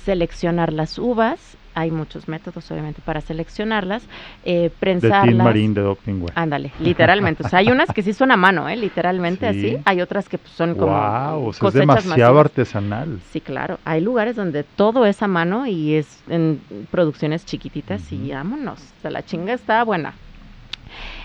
[0.05, 4.07] seleccionar las uvas, hay muchos métodos obviamente para seleccionarlas,
[4.43, 5.35] eh, De prensarlas.
[5.45, 6.33] Marín de Dopingware.
[6.37, 7.45] Ándale, literalmente.
[7.45, 8.77] O sea, hay unas que sí son a mano, ¿eh?
[8.77, 9.59] Literalmente Sí.
[9.59, 9.79] así.
[9.87, 12.41] Hay otras que pues, son como wow, o sea, es demasiado masivas.
[12.47, 13.21] artesanal.
[13.31, 13.79] Sí, claro.
[13.85, 16.61] Hay lugares donde todo es a mano y es en
[16.91, 18.33] producciones chiquititas y Ujú.
[18.35, 18.93] vámonos.
[18.99, 20.15] O sea, la chinga está buena.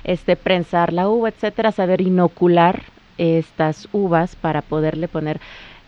[0.04, 2.84] Este, prensar la uva, etcétera, saber inocular
[3.18, 5.42] estas uvas para poderle poner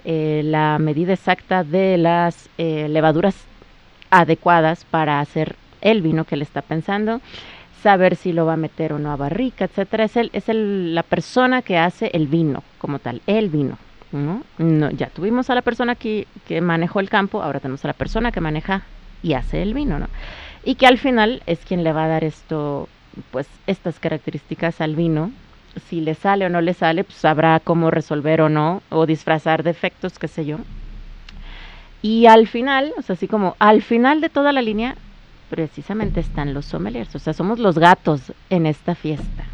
[0.06, 3.36] eh, la medida exacta de las eh, levaduras
[4.10, 7.22] adecuadas para hacer el vino que le está pensando,
[7.82, 10.06] saber si lo va a meter o no a barrica, etcétera.
[10.06, 13.78] Es, el, es el, la persona que hace el vino como tal, el vino.
[14.12, 14.44] ¿no?
[14.58, 17.94] No, ya tuvimos a la persona que, que manejó el campo, ahora tenemos a la
[17.94, 18.82] persona que maneja
[19.22, 20.08] y hace el vino, ¿no?
[20.64, 22.90] Y que al final es quien le va a dar esto,
[23.32, 25.32] pues estas características al vino.
[25.76, 29.64] Si le sale o no le sale, pues sabrá cómo resolver o no, o disfrazar
[29.64, 30.58] defectos, qué sé yo.
[32.02, 34.96] Y al final, o sea, así como al final de toda la línea,
[35.50, 37.14] precisamente están los sommeliers.
[37.16, 39.46] O sea, somos los gatos en esta fiesta.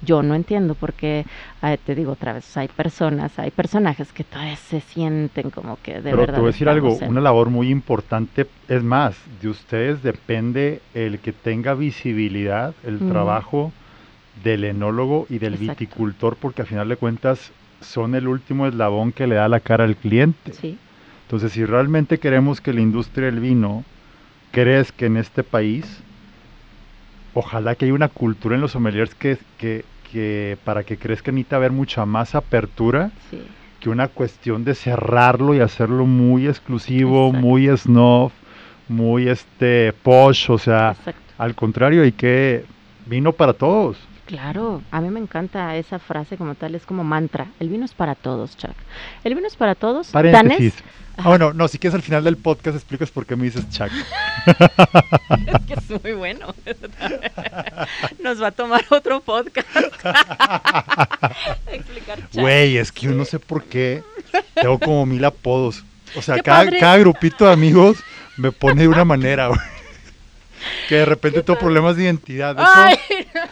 [0.00, 1.24] Yo no entiendo por qué,
[1.60, 5.92] ah, te digo otra vez, hay personas, hay personajes que todavía se sienten como que
[5.94, 6.34] de Pero verdad.
[6.34, 10.82] te voy a decir algo, en- una labor muy importante, es más, de ustedes depende
[10.92, 13.72] el que tenga visibilidad, el trabajo
[14.42, 15.80] del enólogo y del Exacto.
[15.80, 19.84] viticultor, porque a final de cuentas son el último eslabón que le da la cara
[19.84, 20.52] al cliente.
[20.52, 20.78] Sí,
[21.26, 23.84] Entonces, si realmente queremos que la industria del vino
[24.52, 26.02] crezca en este país,
[27.34, 31.56] ojalá que haya una cultura en los sommeliers que, que, que para que crezca necesita
[31.56, 33.42] haber mucha más apertura sí.
[33.80, 37.46] que una cuestión de cerrarlo y hacerlo muy exclusivo, Exacto.
[37.46, 38.30] muy snob,
[38.88, 41.20] muy este posh, o sea, Exacto.
[41.38, 42.64] al contrario, hay que
[43.06, 43.96] vino para todos.
[44.32, 47.48] Claro, a mí me encanta esa frase como tal, es como mantra.
[47.60, 48.72] El vino es para todos, Chuck.
[49.24, 50.06] El vino es para todos.
[50.08, 50.72] Paréntesis.
[51.18, 53.90] Ah, bueno, no, si quieres al final del podcast explicas por qué me dices Chuck.
[55.46, 56.54] Es que es muy bueno.
[58.24, 59.68] Nos va a tomar otro podcast.
[61.70, 62.40] Explicar Chuck.
[62.40, 64.02] Güey, es que yo no sé por qué
[64.54, 65.84] tengo como mil apodos.
[66.16, 67.98] O sea, ¡Qué cada, cada grupito de amigos
[68.38, 69.60] me pone de una manera, güey.
[70.88, 72.56] Que de repente tengo problemas de identidad.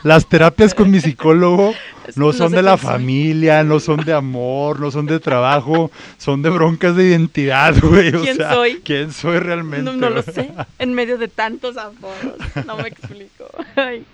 [0.02, 1.74] Las terapias con mi psicólogo
[2.16, 2.86] no son de la soy.
[2.92, 8.14] familia, no son de amor, no son de trabajo, son de broncas de identidad, güey.
[8.14, 8.80] o ¿Quién sea, soy?
[8.84, 9.84] ¿Quién soy realmente?
[9.90, 10.50] no, no lo sé.
[10.78, 12.36] En medio de tantos apodos.
[12.66, 13.44] No me explico.
[13.76, 14.04] Ay,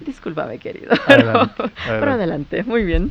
[0.00, 0.90] Discúlpame, querido.
[1.06, 1.54] Pero Adelante,
[1.86, 2.12] pero adelante.
[2.56, 2.64] adelante.
[2.64, 3.10] Muy bien.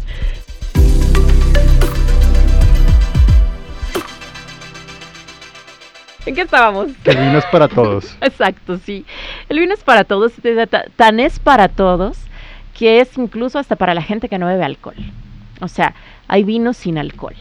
[6.26, 6.88] ¿En qué estábamos?
[7.06, 8.18] El vino es para todos.
[8.22, 9.06] Exacto, sí.
[9.50, 10.34] El vino es para todos,
[10.96, 12.18] tan es para todos
[12.78, 14.96] que es incluso hasta para la gente que no bebe alcohol.
[15.62, 15.94] O sea,
[16.28, 17.36] hay vino sin alcohol.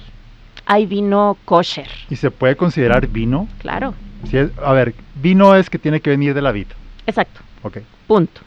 [0.67, 3.49] Hay vino kosher, ¿Y se puede considerar vino?
[3.59, 3.95] claro.
[4.31, 6.69] Si es- a ver, vino es que tiene que venir de la vid.
[7.07, 7.79] Exacto, Ok.
[8.07, 8.41] punto.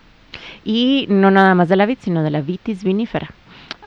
[0.66, 3.30] Y no nada más de la vid, sino de la vitis vinífera.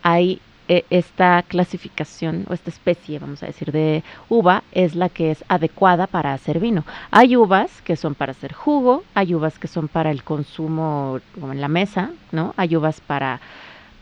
[0.03, 0.41] Hay
[0.89, 6.07] esta clasificación o esta especie, vamos a decir, de uva es la que es adecuada
[6.07, 6.85] para hacer vino.
[7.11, 11.53] Hay uvas que son para hacer jugo, hay uvas que son para el consumo como
[11.53, 12.55] en la mesa, ¿no?
[12.57, 13.41] Hay uvas para,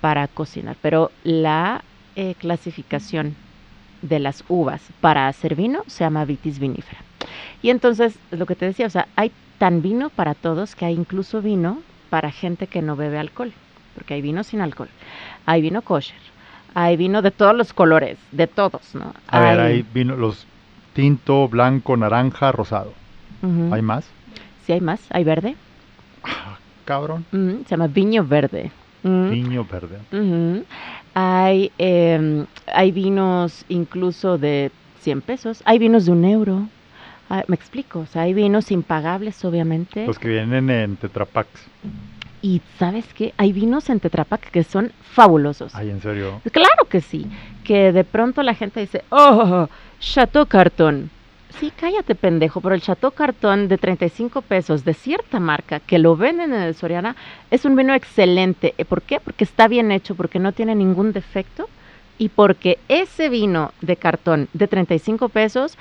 [0.02, 1.82] para cocinar, pero la
[2.16, 3.34] eh, clasificación
[4.02, 7.00] de las uvas para hacer vino se llama vitis vinifera.
[7.62, 10.94] Y entonces, lo que te decía, o sea, hay tan vino para todos que hay
[10.94, 13.52] incluso vino para gente que no bebe alcohol,
[13.94, 14.88] porque hay vino sin alcohol,
[15.46, 16.16] hay vino kosher,
[16.80, 19.12] hay vino de todos los colores, de todos, ¿no?
[19.26, 20.46] A ver, hay vino, los
[20.94, 22.92] tinto, blanco, naranja, rosado.
[23.72, 24.04] ¿Hay más?
[24.64, 25.56] Sí, hay más, hay verde,
[26.84, 27.24] Cabrón.
[27.32, 28.70] Ujú, se llama viño verde.
[29.02, 29.12] Ujú.
[29.12, 29.98] Niño verde.
[30.12, 30.64] Ujú.
[31.14, 34.70] Hay, em, hay vinos incluso de
[35.00, 36.68] 100 pesos, hay vinos de un euro.
[37.28, 40.06] Ah, me explico, o sea, hay vinos impagables, obviamente.
[40.06, 41.60] Los que vienen en Tetrapacks.
[42.40, 45.74] Y sabes qué, hay vinos en Tetra Pak que son fabulosos.
[45.74, 46.40] Ay, en serio.
[46.52, 47.26] Claro que sí,
[47.64, 49.68] que de pronto la gente dice, oh,
[50.00, 51.10] Chateau Carton.
[51.58, 56.16] Sí, cállate pendejo, pero el Chateau Carton de 35 pesos de cierta marca que lo
[56.16, 57.16] venden en el Soriana
[57.50, 58.74] es un vino excelente.
[58.78, 59.18] Eh, ¿Por qué?
[59.18, 61.68] Porque está bien hecho, porque no tiene ningún defecto
[62.16, 65.76] y porque ese vino de cartón de 35 pesos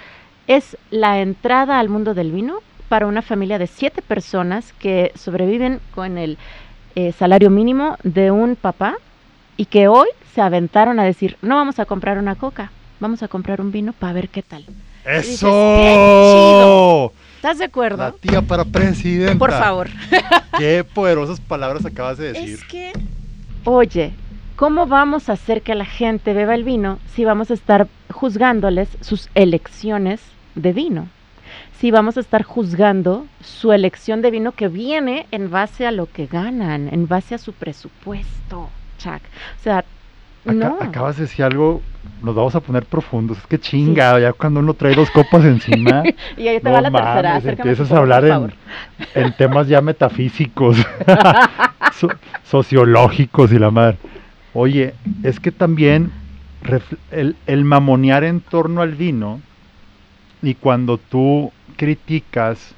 [0.47, 5.79] es la entrada al mundo del vino para una familia de siete personas que sobreviven
[5.93, 6.37] con el
[6.95, 8.95] eh, salario mínimo de un papá
[9.55, 13.27] y que hoy se aventaron a decir, no vamos a comprar una coca, vamos a
[13.27, 14.65] comprar un vino para ver qué tal.
[14.65, 17.13] dices, ¡Eso!
[17.35, 17.97] ¿Estás de acuerdo?
[17.97, 19.37] La tía para presidenta.
[19.37, 19.89] Por favor.
[20.57, 22.55] Qué poderosas palabras acabas de decir.
[22.55, 22.93] Es que,
[23.63, 24.11] oye,
[24.55, 28.89] ¿cómo vamos a hacer que la gente beba el vino si vamos a estar juzgándoles
[29.01, 30.19] sus elecciones
[30.55, 31.09] de vino?
[31.79, 36.07] Si vamos a estar juzgando su elección de vino que viene en base a lo
[36.11, 39.21] que ganan, en base a su presupuesto, Chuck.
[39.59, 39.85] O sea,
[40.45, 40.77] no.
[40.81, 41.81] Acabas de decir algo,
[42.23, 43.37] nos vamos a poner profundos.
[43.37, 46.03] Es que chinga, ya cuando uno trae dos copas encima,
[46.37, 47.13] Y ahí te no va la tercera.
[47.15, 48.53] mames, acércame, empiezas a hablar en,
[49.13, 50.77] en temas ya metafísicos,
[51.93, 52.09] so-
[52.43, 53.97] sociológicos y la madre.
[54.53, 56.11] Oye, es que también
[57.11, 59.41] el, el mamonear en torno al vino
[60.41, 62.73] y cuando tú criticas,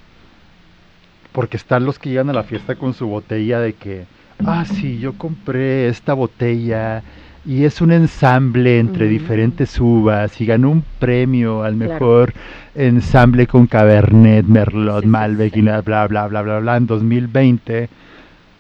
[1.32, 4.06] porque están los que llegan a la fiesta con su botella de que,
[4.46, 7.02] ah, sí, yo compré esta botella
[7.46, 11.94] y es un ensamble entre diferentes uvas y ganó un premio al Claro.
[11.94, 12.34] mejor
[12.76, 15.60] ensamble con Cabernet, Merlot, Sí, Malbec sí.
[15.60, 17.90] y bla, bla, bla, bla, bla, bla, en 2020.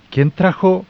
[0.10, 0.86] ¿Quién trajo,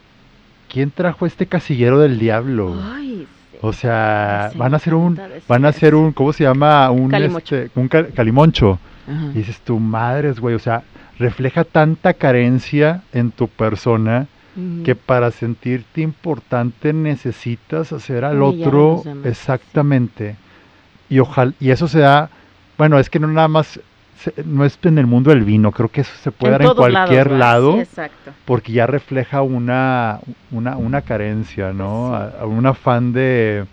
[0.72, 2.74] quién trajo este casillero del diablo?
[2.94, 3.58] Ay, sí.
[3.62, 6.90] O sea, van a hacer un, van a hacer un, ¿cómo se llama?
[6.90, 7.56] Un, Calimocho.
[7.56, 8.78] este, un ca- calimoncho.
[9.10, 9.26] Ajá.
[9.34, 10.82] Y dices, tu madres, güey, o sea,
[11.18, 14.26] refleja tanta carencia en tu persona
[14.84, 20.36] que para sentirte importante necesitas hacer al Humillar otro exactamente.
[21.08, 22.28] Y ojalá, y eso se da,
[22.76, 23.80] bueno, es que no nada más,
[24.44, 27.30] no es en el mundo del vino, creo que eso se puede dar en cualquier
[27.38, 28.32] lado Sí, exacto.
[28.44, 30.18] porque ya refleja una,
[30.50, 32.08] una, una carencia, ¿no?
[32.10, 32.14] Sí.
[32.38, 33.64] A- a un afán de,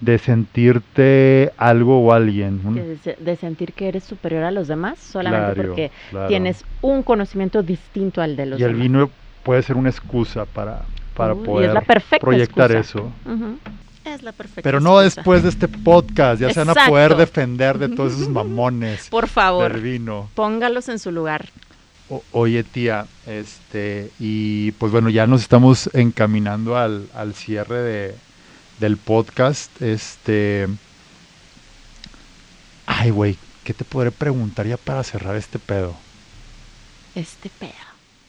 [0.00, 2.60] de sentirte algo o alguien.
[2.74, 6.28] De, se- de sentir que eres superior a los demás solamente Claro, porque claro.
[6.28, 8.82] tienes un conocimiento distinto al de los y el demás.
[8.82, 9.10] vino
[9.42, 10.82] puede ser una excusa para,
[11.16, 13.04] para poder es la perfecta proyectar excusa.
[13.24, 13.56] eso.
[14.04, 15.20] Es la perfecta Pero no excusa.
[15.20, 17.16] después de este podcast, ya se van a poder Exacto.
[17.16, 20.28] defender de todos esos mamones Por favor, del vino.
[20.34, 21.46] póngalos en su lugar.
[22.08, 28.14] O- oye tía, este, y pues bueno, ya nos estamos encaminando al, al cierre de,
[28.80, 29.80] del podcast.
[29.82, 30.66] Este,
[32.86, 35.94] ay güey, ¿qué te podré preguntar ya para cerrar este pedo?
[37.14, 37.72] Este pedo.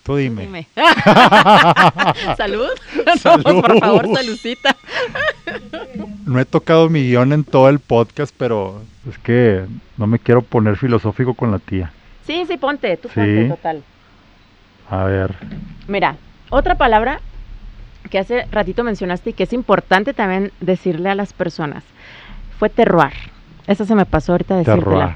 [0.03, 0.43] Tú dime.
[0.43, 0.67] Dime.
[2.37, 2.69] ¿Salud?
[3.19, 3.43] Salud.
[3.45, 4.75] No, por favor, saludcita.
[6.25, 9.65] No he tocado mi guion en todo el podcast, pero es que
[9.97, 11.91] no me quiero poner filosófico con la tía.
[12.25, 13.15] Sí, sí, ponte, tú Sí.
[13.15, 13.83] ponte, total.
[14.89, 15.35] A ver,
[15.87, 16.15] Mira,
[16.49, 17.19] otra palabra
[18.07, 21.83] que hace ratito mencionaste y que es importante también decirle a las personas
[22.59, 23.13] fue terroir.
[23.67, 25.09] Esa se me pasó ahorita terroir.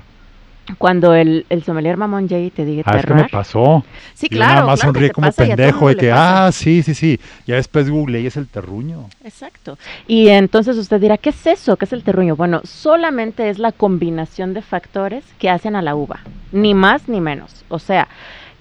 [0.77, 3.83] Cuando el, el sommelier Mamón Jay te diga Ah, es que me pasó.
[4.13, 4.53] Sí, Yo claro.
[4.53, 7.19] nada más claro sonríe como pasa pendejo de que, ah, sí, sí, sí.
[7.47, 9.09] Ya después googleé y es el terruño.
[9.23, 9.77] Exacto.
[10.07, 11.77] Y entonces usted dirá, ¿qué es eso?
[11.77, 12.35] ¿Qué es el terruño?
[12.35, 16.19] Bueno, solamente es la combinación de factores que hacen a la uva,
[16.51, 17.65] ni más ni menos.
[17.67, 18.07] O sea,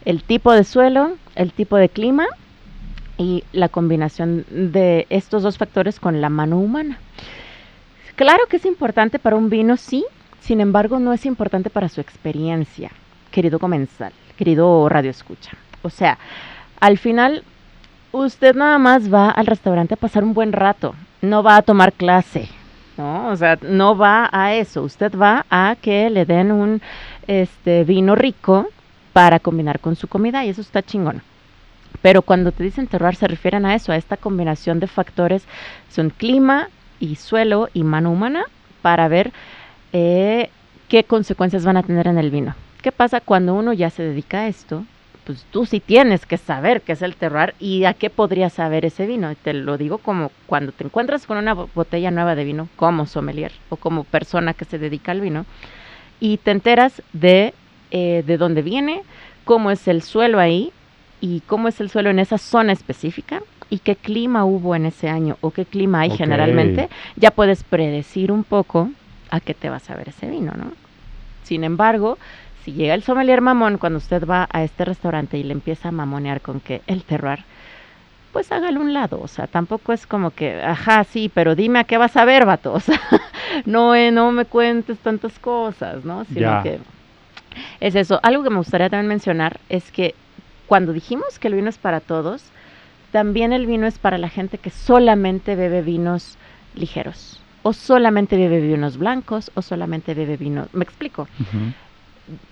[0.04, 2.24] el tipo de suelo, el tipo de clima
[3.20, 6.98] y la combinación de estos dos factores con la mano humana.
[8.16, 10.06] Claro que es importante para un vino, sí,
[10.40, 12.90] sin embargo no es importante para su experiencia,
[13.30, 15.50] querido comensal, querido radio escucha.
[15.82, 16.18] O sea,
[16.80, 17.44] al final
[18.10, 21.92] usted nada más va al restaurante a pasar un buen rato, no va a tomar
[21.92, 22.48] clase,
[22.96, 23.28] ¿no?
[23.28, 26.80] O sea, no va a eso, usted va a que le den un
[27.26, 28.66] este vino rico
[29.12, 31.22] para combinar con su comida y eso está chingón.
[32.02, 35.44] Pero cuando te dicen terroir se refieren a eso, a esta combinación de factores,
[35.90, 38.44] son clima y suelo y mano humana
[38.82, 39.32] para ver
[39.92, 40.50] eh,
[40.88, 42.54] qué consecuencias van a tener en el vino.
[42.82, 44.84] ¿Qué pasa cuando uno ya se dedica a esto?
[45.24, 48.86] Pues tú sí tienes que saber qué es el terroir y a qué podría saber
[48.86, 49.34] ese vino.
[49.34, 53.52] Te lo digo como cuando te encuentras con una botella nueva de vino, como sommelier
[53.68, 55.44] o como persona que se dedica al vino,
[56.20, 57.52] y te enteras de,
[57.90, 59.02] eh, de dónde viene,
[59.44, 60.72] cómo es el suelo ahí
[61.20, 65.08] y cómo es el suelo en esa zona específica y qué clima hubo en ese
[65.08, 68.90] año o qué clima hay generalmente, ya puedes predecir un poco
[69.30, 70.72] a qué te vas a ver ese vino, ¿no?
[71.44, 72.18] Sin embargo,
[72.64, 75.92] si llega el sommelier mamón cuando usted va a este restaurante y le empieza a
[75.92, 77.40] mamonear con que el terroir,
[78.32, 81.84] pues hágalo un lado, o sea, tampoco es como que, ajá, sí, pero dime a
[81.84, 83.00] qué vas a ver, vato, o sea,
[83.66, 86.24] no, eh, no me cuentes tantas cosas, ¿no?
[86.24, 86.62] Sino Ya.
[86.62, 86.78] que
[87.80, 88.20] es eso.
[88.22, 90.14] Algo que me gustaría también mencionar es que
[90.70, 92.44] cuando dijimos que el vino es para todos,
[93.10, 96.38] también el vino es para la gente que solamente bebe vinos
[96.76, 101.26] ligeros, o solamente bebe vinos blancos, o solamente bebe vinos, me explico,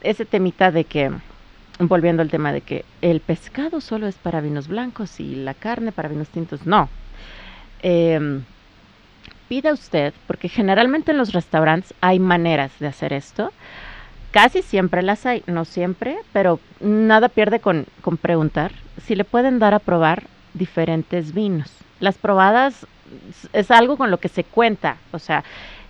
[0.01, 1.13] ese temita de que,
[1.79, 5.93] volviendo al tema de que el pescado solo es para vinos blancos y la carne
[5.93, 6.89] para vinos tintos, no.
[7.83, 8.43] Em,
[9.49, 13.53] pida usted, porque generalmente en los restaurantes hay maneras de hacer esto.
[14.41, 18.71] Casi siempre las hay, no siempre, pero nada pierde con, con preguntar
[19.05, 20.23] si le pueden dar a probar
[20.55, 21.73] diferentes vinos.
[21.99, 22.87] Las probadas
[23.53, 25.43] es- algo con lo que se cuenta, o sea,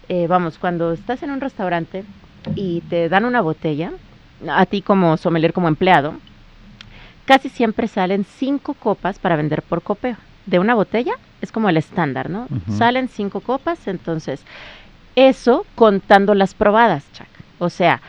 [0.08, 2.04] eh, vamos, cuando estás en un restaurante
[2.56, 3.92] y te dan una botella,
[4.48, 6.14] a ti como sommelier, como empleado,
[7.26, 10.16] casi siempre salen cinco copas para vender por copeo.
[10.46, 12.46] De una botella es como el estándar, ¿no?
[12.78, 14.42] Salen cinco copas, entonces
[15.16, 17.26] eso contando las probadas, Chuck.
[17.58, 18.00] O sea,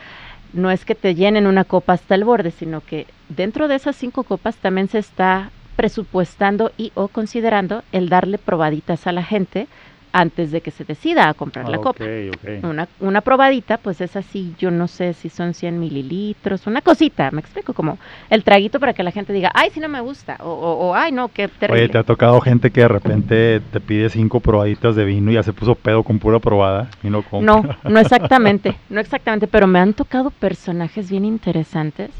[0.52, 3.96] no es que te llenen una copa hasta el borde, sino que dentro de esas
[3.96, 9.66] cinco copas también se está presupuestando y o considerando el darle probaditas a la gente
[10.12, 12.04] antes de que se decida a comprar la copa.
[12.04, 12.64] ok, ok.
[12.64, 17.30] Una, una probadita, pues es así, yo no sé si son 100 mililitros, una cosita,
[17.30, 17.98] me explico, como
[18.28, 20.94] el traguito para que la gente diga, ay, sí no me gusta, o, o, o,
[20.94, 21.82] ay, no, qué terrible.
[21.82, 25.34] Oye, ¿te ha tocado gente que de repente te pide cinco probaditas de vino y
[25.34, 27.52] ya se puso pedo con pura probada y no compra?
[27.52, 32.10] No, no exactamente, no exactamente, pero me han tocado personajes bien interesantes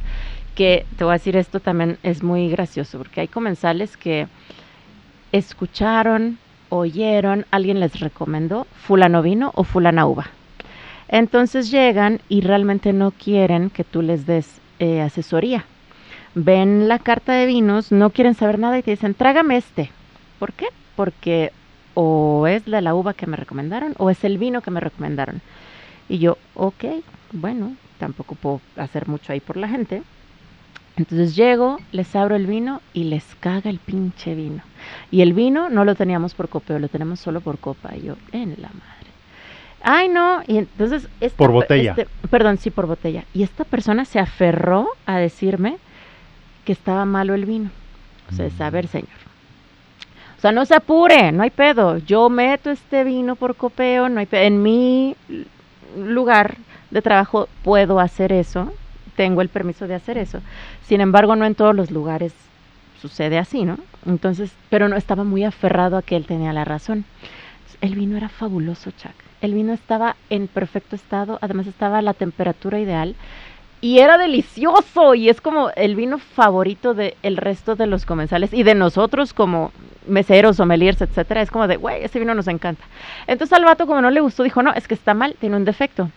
[0.55, 4.26] que, te voy a decir, esto también es muy gracioso, porque hay comensales que
[5.32, 6.38] escucharon,
[6.70, 10.28] oyeron, alguien les recomendó fulano vino o fulana uva.
[11.08, 15.64] Entonces llegan y realmente no quieren que tú les des eh, asesoría.
[16.34, 19.90] Ven la carta de vinos, no quieren saber nada y te dicen, trágame este.
[20.38, 20.68] ¿Por qué?
[20.96, 21.52] Porque
[21.94, 25.40] o es de la uva que me recomendaron o es el vino que me recomendaron.
[26.08, 26.84] Y yo, ok,
[27.32, 30.02] bueno, tampoco puedo hacer mucho ahí por la gente.
[30.97, 34.62] Entonces llego, les abro el vino y les caga el pinche vino.
[35.11, 37.97] Y el vino no lo teníamos por copeo, lo tenemos solo por copa.
[37.97, 39.11] Y yo, en la madre.
[39.82, 40.43] Ay, no.
[40.47, 41.09] Y entonces...
[41.36, 41.95] Por botella.
[41.97, 43.24] este- perdón, sí, por botella.
[43.32, 45.78] Y esta persona se aferró a decirme
[46.64, 47.70] que estaba malo el vino.
[48.30, 49.09] O sea, es, a ver, señor.
[50.36, 51.99] O sea, no se apure, no hay pedo.
[51.99, 54.43] Yo meto este vino por copeo, no hay pedo.
[54.43, 55.16] En mi
[55.99, 56.57] lugar
[56.91, 58.72] de trabajo puedo hacer eso,
[59.20, 60.40] tengo el permiso de hacer eso.
[60.86, 62.32] Sin embargo, no en todos los lugares
[63.02, 63.76] sucede así, ¿no?
[64.06, 67.04] Entonces, pero no estaba muy aferrado a que él tenía la razón.
[67.82, 69.12] El vino era fabuloso, Chuck.
[69.42, 73.14] El vino estaba en perfecto estado, además estaba a la temperatura ideal
[73.82, 78.62] y era delicioso y es como el vino favorito del resto de los comensales y
[78.62, 79.70] de nosotros como
[80.06, 81.42] meseros, sommeliers, etcétera.
[81.42, 82.84] Es como de, güey, ese vino nos encanta.
[83.26, 85.66] Entonces al vato como no le gustó dijo, no, es que está mal, tiene un
[85.66, 86.10] defecto.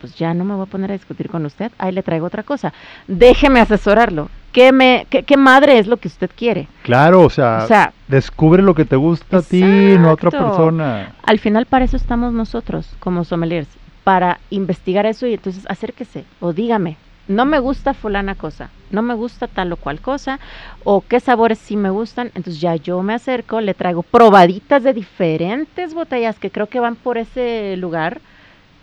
[0.00, 2.42] Pues ya no me voy a poner a discutir con usted, ahí le traigo otra
[2.42, 2.72] cosa.
[3.06, 4.28] Déjeme asesorarlo.
[4.52, 6.66] ¿Qué, me, qué, qué madre es lo que usted quiere?
[6.82, 10.30] Claro, o sea, O sea, descubre lo que te gusta a ti, no a otra
[10.30, 11.12] persona.
[11.22, 13.68] al final para eso estamos nosotros como sommeliers,
[14.02, 16.96] para investigar eso y entonces acérquese o dígame,
[17.28, 20.38] no me gusta fulana cosa, no me gusta tal o cual cosa,
[20.84, 24.94] o qué sabores sí me gustan, entonces ya yo me acerco, le traigo probaditas de
[24.94, 28.20] diferentes botellas que creo que van por ese lugar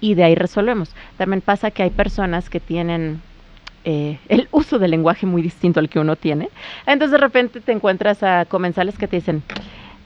[0.03, 0.93] y de ahí resolvemos.
[1.17, 3.21] También pasa que hay personas que tienen
[3.85, 6.49] eh, el uso del lenguaje muy distinto al que uno tiene,
[6.85, 9.43] entonces de repente te encuentras a comensales que te dicen,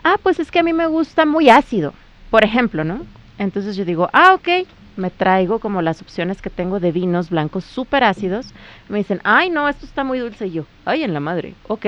[0.04, 1.94] ah, pues es que a mí me gusta muy ácido,
[2.30, 3.02] por ejemplo, ¿no?
[3.40, 4.68] Entonces yo digo, ah, ok,
[4.98, 8.54] me traigo como las opciones que tengo de vinos blancos súper ácidos.
[8.90, 10.48] Me dicen, ay, no, esto está muy dulce.
[10.48, 11.86] Y yo, ay, en la madre, ok,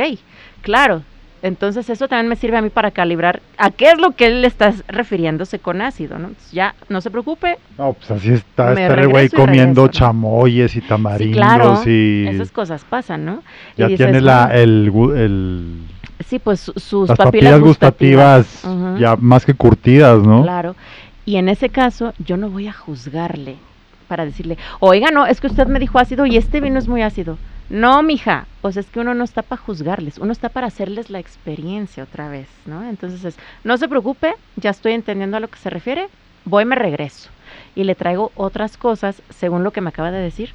[0.61, 1.01] claro,
[1.41, 4.43] Entonces eso también me sirve a mí para calibrar a qué es lo que él
[4.43, 6.27] está refiriéndose con ácido, ¿no?
[6.29, 7.57] Entonces, ya no se preocupe.
[7.77, 12.27] No, pues así está, está el güey comiendo regreso, chamoyes y Sí, tamarindos claro, y
[12.27, 13.41] esas cosas pasan, ¿no?
[13.77, 15.77] Y ya dices, tiene la, el, el-
[16.27, 18.63] Sí, pues su- sus las papilas, gustativas,
[18.97, 20.43] ya más que curtidas, ¿no?
[20.43, 20.75] Claro.
[21.25, 23.55] Y en ese caso, yo no voy a juzgarle
[24.09, 27.01] para decirle, oiga, no, es que usted me dijo ácido y este vino es muy
[27.01, 27.37] ácido.
[27.69, 31.19] No, mija, pues es que uno no está para juzgarles, uno está para hacerles la
[31.19, 32.83] experiencia otra vez, ¿no?
[32.83, 36.07] Entonces, es, no se preocupe, ya estoy entendiendo a lo que se refiere,
[36.45, 37.29] voy, me regreso.
[37.75, 40.51] Y le traigo otras cosas según lo que me acaba de decir.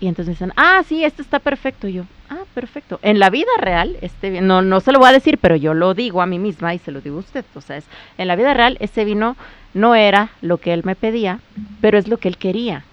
[0.00, 1.86] Y entonces dicen, ah, sí, este está perfecto.
[1.86, 2.98] Y yo, ah, perfecto.
[3.02, 5.74] En la vida real, este vino, no, no se lo voy a decir, pero yo
[5.74, 7.44] lo digo a mí misma y se lo digo a usted.
[7.54, 7.84] O sea, es,
[8.18, 9.36] en la vida real, ese vino
[9.72, 11.40] no era lo que él me pedía,
[11.80, 12.84] pero es lo que él quería.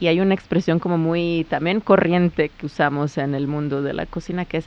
[0.00, 4.06] Y hay una expresión como muy también corriente que usamos en el mundo de la
[4.06, 4.66] cocina que es,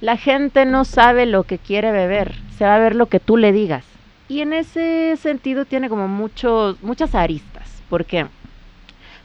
[0.00, 3.36] la gente no sabe lo que quiere beber, se va a ver lo que tú
[3.36, 3.84] le digas.
[4.28, 7.82] Y en ese sentido tiene como muchos, muchas aristas.
[7.88, 8.26] ¿Por qué?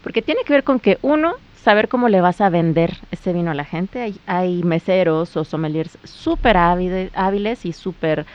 [0.03, 3.51] Porque tiene que ver con que uno, saber cómo le vas a vender ese vino
[3.51, 4.01] a la gente.
[4.01, 8.25] Hay, hay meseros o sommeliers súper hábiles y súper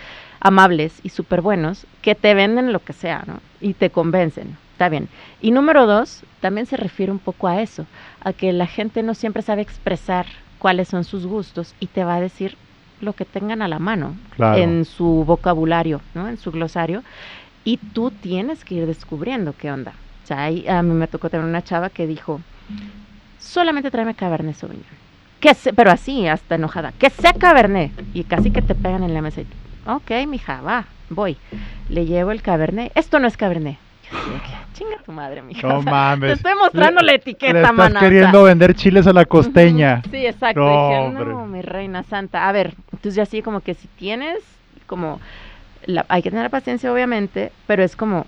[0.40, 3.40] amables y súper buenos que te venden lo que sea, ¿no?
[3.60, 4.56] Y te convencen.
[4.76, 5.08] Está bien.
[5.40, 7.86] Y número dos, también se refiere un poco a eso,
[8.22, 10.26] a que la gente no siempre sabe expresar
[10.58, 12.58] cuáles son sus gustos y te va a decir
[13.00, 14.58] lo que tengan a la mano Claro.
[14.58, 16.28] en su vocabulario, ¿no?
[16.28, 17.02] En su glosario.
[17.64, 19.92] Y tú tienes que ir descubriendo qué onda.
[20.24, 22.40] O sea, ahí a mí me tocó tener una chava que dijo,
[23.38, 24.84] solamente tráeme Cabernet Sauvignon.
[25.40, 26.92] Que se- pero así, hasta enojada.
[26.98, 27.92] Que sea Cabernet.
[28.14, 29.40] Y casi que te pegan en la mesa.
[29.42, 29.46] Y
[29.86, 31.36] ok, mija, va, voy.
[31.88, 32.92] Le llevo el Cabernet.
[32.94, 33.78] Esto no es Cabernet.
[34.72, 35.66] Chinga tu madre, mija.
[35.66, 36.28] No mames.
[36.28, 37.86] Te estoy mostrando Le- la Le etiqueta, estás mana.
[37.86, 40.02] o sea, queriendo vender chiles a la costeña.
[40.10, 40.60] Sí, exacto.
[40.60, 42.48] No, Dije, no, mi reina santa.
[42.48, 44.38] A ver, entonces ya así como que si tienes,
[44.86, 45.20] como,
[45.86, 48.26] la- hay que tener paciencia obviamente, pero es como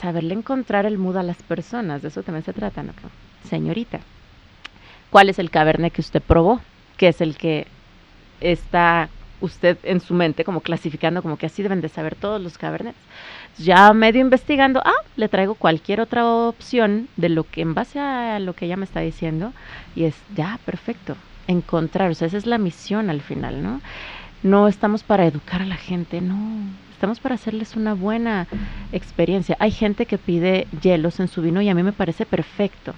[0.00, 2.92] saberle encontrar el mood a las personas, de eso también se trata, ¿no?
[3.48, 4.00] Señorita,
[5.10, 6.60] ¿cuál es el cabernet que usted probó?
[6.96, 7.66] Que es el que
[8.40, 9.08] está
[9.40, 12.96] usted en su mente como clasificando como que así deben de saber todos los cabernets.
[13.58, 18.38] Ya medio investigando, ah, le traigo cualquier otra opción de lo que en base a
[18.40, 19.52] lo que ella me está diciendo
[19.94, 23.80] y es ya perfecto encontrar, o sea, esa es la misión al final, ¿no?
[24.42, 26.36] No estamos para educar a la gente, no,
[26.92, 28.46] estamos para hacerles una buena
[28.92, 29.56] experiencia.
[29.60, 32.94] Hay gente que pide hielos en su vino y a mí me parece perfecto.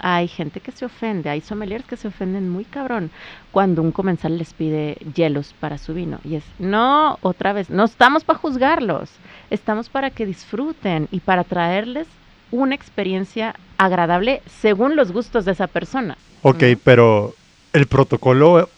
[0.00, 3.10] Hay gente que se ofende, hay sommeliers que se ofenden muy cabrón
[3.52, 6.18] cuando un comensal les pide hielos para su vino.
[6.24, 9.10] Y es, no, otra vez, no estamos para juzgarlos,
[9.50, 12.06] estamos para que disfruten y para traerles
[12.50, 16.18] una experiencia agradable según los gustos de esa persona.
[16.42, 17.34] Ok, pero
[17.72, 18.68] el protocolo,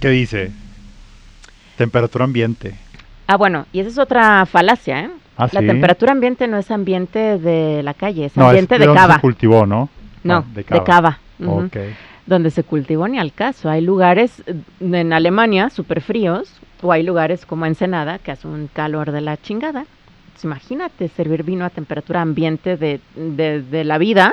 [0.00, 0.50] ¿qué dice?
[1.76, 2.74] Temperatura ambiente.
[3.26, 5.10] Ah, bueno, y esa es otra falacia, ¿eh?
[5.36, 5.66] Ah, La sí.
[5.66, 9.00] temperatura ambiente no es ambiente de la calle, es No, es ambiente de de donde
[9.00, 9.14] cava.
[9.16, 9.88] se cultivó, ¿no?
[10.28, 11.18] No, Ah, de cava.
[12.26, 13.70] Donde se cultivó ni al caso.
[13.70, 16.52] Hay lugares eh, en Alemania súper fríos,
[16.82, 19.86] o hay lugares como Ensenada, que hace un calor de la chingada.
[20.32, 24.32] Pues imagínate servir vino a temperatura ambiente de, de, de la vida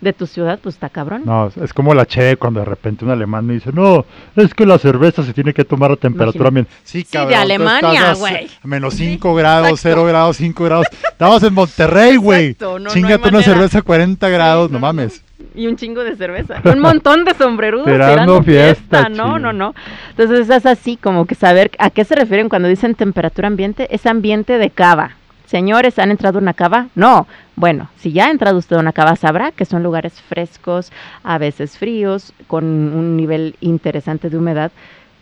[0.00, 1.22] de tu ciudad, pues está cabrón.
[1.24, 4.04] No, es como la cheve cuando de repente un alemán me dice, no,
[4.36, 6.70] es que la cerveza se tiene que tomar a temperatura ambiente.
[6.84, 7.30] Sí, de cabrón.
[7.34, 8.48] tú Alemania, estás a güey.
[8.64, 9.88] Menos Sí, 5 grados, exacto.
[10.00, 10.86] 0 grados, 5 grados.
[11.10, 12.56] Estamos en Monterrey, güey.
[12.60, 14.94] No, no Chingate hay una cerveza a 40 grados, no, no, no, no.
[14.94, 15.23] mames.
[15.54, 16.60] Y un chingo de cerveza.
[16.64, 19.08] Un montón de sombrerudos Tirando fiesta, fiesta.
[19.08, 19.74] No, no, no.
[20.10, 23.88] Entonces es así como que saber a qué se refieren cuando dicen temperatura ambiente.
[23.94, 25.16] Es ambiente de cava.
[25.46, 26.88] Señores, ¿han entrado a una cava?
[26.94, 27.26] No.
[27.56, 30.90] Bueno, si ya ha entrado usted a una cava, sabrá que son lugares frescos,
[31.22, 34.72] a veces fríos, con un nivel interesante de humedad.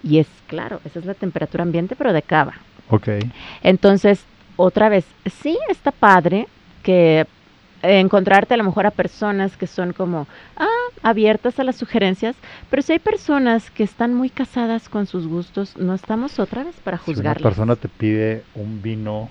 [0.02, 2.54] Y es claro, esa es la temperatura ambiente, pero de cava.
[2.88, 3.08] Ok.
[3.62, 4.24] Entonces,
[4.56, 5.04] otra vez,
[5.42, 6.46] sí está padre
[6.82, 7.26] que
[7.82, 10.26] encontrarte a lo mejor a personas que son como
[10.56, 10.66] ah,
[11.02, 12.36] abiertas a las sugerencias,
[12.70, 16.74] pero si hay personas que están muy casadas con sus gustos, no estamos otra vez
[16.84, 17.42] para Si una juzgarlas.
[17.42, 19.28] persona te pide un vino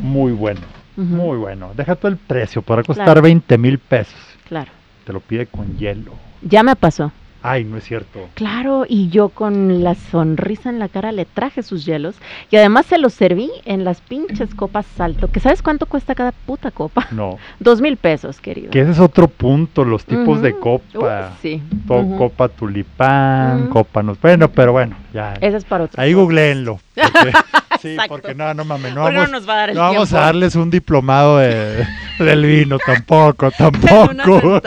[0.00, 0.60] muy bueno,
[0.96, 3.22] muy bueno, deja todo el precio, para costar Claro.
[3.22, 4.14] 20 mil pesos.
[4.48, 4.70] Claro.
[5.04, 6.12] Te lo pide con hielo.
[6.42, 7.10] Ya me pasó.
[7.46, 8.30] Ay, no es cierto.
[8.32, 12.16] Claro, y yo con la sonrisa en la cara le traje sus hielos
[12.50, 16.32] y además se los serví en las pinches copas salto, que ¿sabes cuánto cuesta cada
[16.32, 17.06] puta copa?
[17.10, 17.36] No.
[17.60, 18.70] Dos mil pesos, querido.
[18.70, 21.32] Que ese es otro punto, los tipos de copa.
[21.42, 21.62] Sí.
[21.86, 22.16] To-.
[22.16, 24.14] Copa tulipán, copa no.
[24.22, 25.34] Bueno, pero bueno, ya.
[25.34, 26.02] Ese es para otro.
[26.02, 26.80] Ahí googleenlo.
[26.94, 27.32] porque-
[27.80, 30.12] sí, porque no, no mames, no vamos, no nos va a dar el no vamos
[30.14, 31.86] a darles un diplomado de,
[32.18, 34.62] del vino, tampoco, tampoco.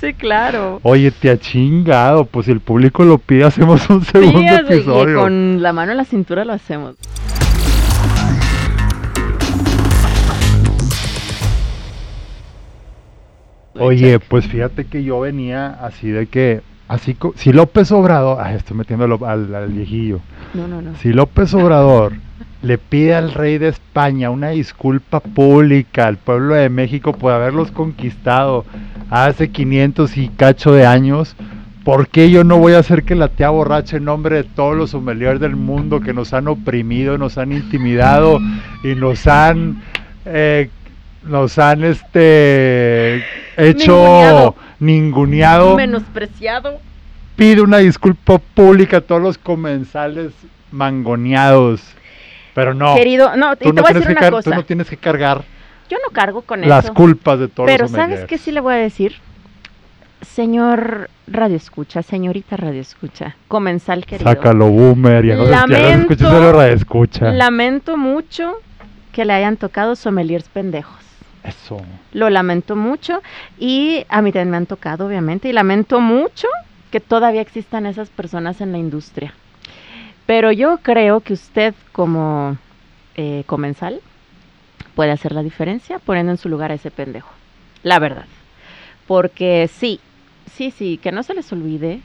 [0.00, 0.78] Sí, claro.
[0.82, 4.64] Oye, te ha chingado, pues si el público lo pide, hacemos un segundo Sí, así,
[4.72, 5.20] y episodio.
[5.20, 6.96] con la mano en la cintura lo hacemos.
[13.78, 18.76] Oye, pues fíjate que yo venía así de que, así si López Obrador, ay, estoy
[18.76, 20.20] metiéndolo al, al viejillo,
[20.54, 20.94] No, no, no.
[20.96, 22.14] si López Obrador
[22.66, 27.70] le pide al rey de España una disculpa pública al pueblo de México por haberlos
[27.70, 28.64] conquistado
[29.08, 31.36] hace 500 y cacho de años,
[31.84, 34.76] ¿por qué yo no voy a hacer que la tía borracha en nombre de todos
[34.76, 38.40] los sommeliers del mundo que nos han oprimido, nos han intimidado
[38.82, 39.82] y nos han...
[40.24, 40.68] eh,
[41.22, 43.24] nos han este
[43.56, 44.56] hecho Ninguneado.
[44.78, 46.78] ninguneado Menospreciado.
[47.34, 50.32] pide una disculpa pública a todos los comensales
[50.70, 51.82] mangoneados.
[52.56, 54.36] Pero no, Querido, no, y tú, te no voy a decir que una car- tú
[54.36, 54.56] cosa.
[54.56, 55.44] no tienes que cargar
[55.88, 56.94] Yo no cargo con las eso.
[56.94, 59.14] culpas de todos Pero los ¿sabes qué sí le voy a decir?
[60.22, 64.30] Señor Radio Escucha, señorita Radio Escucha, comensal querido.
[64.30, 67.30] Sácalo, boomer, no Lamento- radio escucha.
[67.32, 68.54] Lamento mucho
[69.12, 70.96] que le hayan tocado sommeliers pendejos.
[71.44, 71.80] Eso.
[72.12, 73.22] Lo lamento mucho
[73.58, 76.48] y a mí también me han tocado, obviamente, y lamento mucho
[76.90, 79.32] que todavía existan esas personas en la industria.
[80.26, 82.56] Pero yo creo que usted como
[83.14, 84.00] eh, comensal
[84.94, 87.30] puede hacer la diferencia poniendo en su lugar a ese pendejo.
[87.82, 88.26] La verdad.
[89.06, 90.00] Porque sí,
[90.52, 92.00] sí, sí, que no se les olvide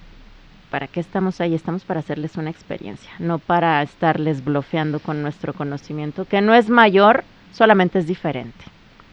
[0.69, 1.55] para qué estamos ahí.
[1.55, 6.69] Estamos para hacerles una experiencia, no para estarles blofeando con nuestro conocimiento, que no es
[6.69, 8.63] mayor, solamente es diferente.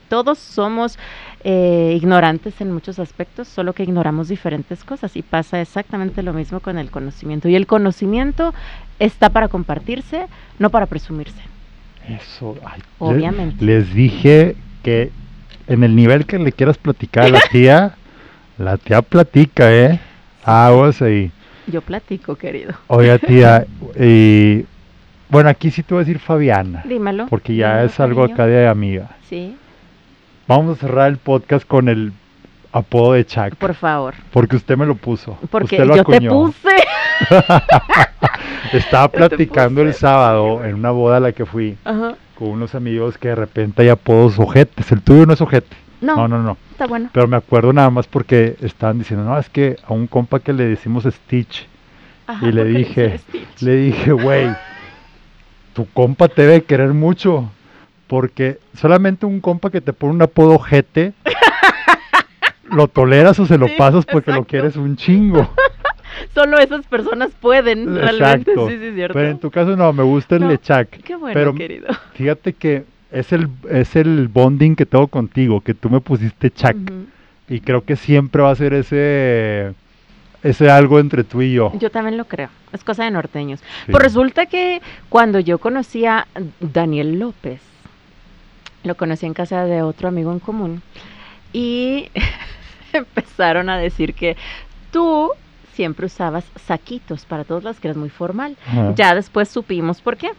[0.08, 0.98] Todos somos
[1.44, 6.60] eh, ignorantes en muchos aspectos, solo que ignoramos diferentes cosas y pasa exactamente lo mismo
[6.60, 7.48] con el conocimiento.
[7.48, 8.52] Y el conocimiento
[8.98, 10.26] está para compartirse,
[10.58, 11.40] no para presumirse.
[12.08, 12.56] Eso.
[12.64, 13.64] ay, Obviamente.
[13.64, 15.10] les dije que
[15.66, 17.94] en el nivel que le quieras platicar a la tía,
[18.56, 20.00] la tía platica, ¿eh?
[20.44, 21.30] Aguas ahí.
[21.66, 22.72] Yo platico, querido.
[22.86, 23.66] Oiga, tía,
[24.00, 24.64] y
[25.28, 27.26] bueno, aquí sí te voy a decir Fabiana, Dímelo.
[27.26, 28.34] porque ya dímelo, es algo cariño.
[28.34, 29.10] acá de amiga.
[29.28, 29.54] Sí,
[30.48, 32.12] Vamos a cerrar el podcast con el
[32.72, 34.14] apodo de Chuck, por favor.
[34.32, 35.38] porque usted me lo puso.
[35.50, 36.30] Porque usted lo yo te acuñó.
[36.30, 36.68] puse.
[38.72, 42.14] Estaba te platicando el sábado en una boda a la que fui Ajá.
[42.38, 44.90] con unos amigos que de repente hay apodos ojetes.
[44.92, 45.76] El tuyo no es ojete.
[46.00, 46.56] No, No, no, no.
[46.70, 47.10] está bueno.
[47.12, 50.52] Pero me acuerdo nada más porque estaban diciendo, no, es que a un compa que
[50.52, 51.66] le decimos Stitch.
[52.26, 53.20] Ajá, y le dije,
[53.60, 54.48] le dije, güey,
[55.72, 57.50] tu compa te debe querer mucho.
[58.08, 61.12] Porque solamente un compa que te pone un apodo ojete,
[62.70, 65.48] lo toleras o se lo Sí, pasas porque lo quieres un chingo.
[66.34, 68.50] Solo esas personas pueden, realmente.
[68.50, 68.68] Exacto.
[68.68, 69.14] Sí, sí, es cierto.
[69.14, 71.02] Pero en tu caso no, me gusta el No, Lechak.
[71.02, 71.86] Qué bueno, pero querido.
[72.14, 76.76] Fíjate que es el, es el bonding que tengo contigo, que tú me pusiste Chak.
[76.76, 77.06] Ujú.
[77.48, 79.72] Y creo que siempre va a ser ese,
[80.42, 81.72] ese algo entre tú y yo.
[81.78, 82.50] Yo también lo creo.
[82.72, 83.60] Es cosa de norteños.
[83.60, 83.92] Sí.
[83.92, 86.26] Pues resulta que cuando yo conocí a
[86.60, 87.60] Daniel López,
[88.88, 90.82] lo conocí en casa de otro amigo en común,
[91.52, 92.10] y
[92.92, 94.36] empezaron a decir que
[94.90, 95.30] tú
[95.74, 98.56] siempre usabas saquitos para todos los que eres muy formal.
[98.66, 98.94] Ajá.
[98.96, 100.30] Ya después supimos por qué.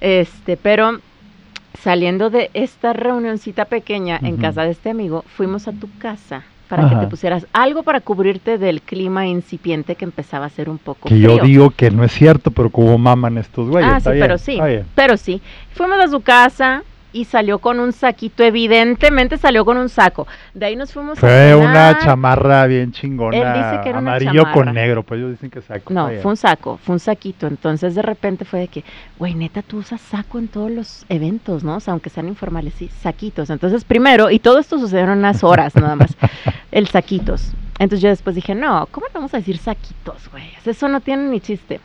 [0.00, 0.98] Este, pero
[1.78, 6.88] saliendo de esta reunioncita pequeña en casa de este amigo, fuimos a tu casa para
[6.88, 11.10] que te pusieras algo para cubrirte del clima incipiente que empezaba a ser un poco
[11.10, 13.92] Que yo digo que no es cierto, pero como maman estos güeyes.
[13.92, 14.58] ah, sí, bien, pero sí,
[14.94, 15.42] pero sí.
[15.74, 16.82] Fuimos a su casa
[17.12, 20.26] y salió con un saquito, evidentemente salió con un saco.
[20.54, 23.36] De ahí nos fuimos a Fue una chamarra bien chingona.
[23.36, 25.92] Él dice que era una amarillo con negro, pues ellos dicen que saco.
[25.92, 27.46] No, fue un saco, fue un saquito.
[27.46, 28.84] Entonces de repente fue de que,
[29.18, 31.76] güey, neta, tú usas saco en todos los eventos, ¿no?
[31.76, 33.50] O sea, aunque sean informales, sí, saquitos.
[33.50, 36.16] Entonces primero, y todo esto sucedió en unas horas nada más,
[36.70, 37.52] el saquitos.
[37.78, 40.44] Entonces yo después dije, no, ¿cómo le vamos a decir saquitos, güey?
[40.64, 41.80] Eso no tiene ni chiste.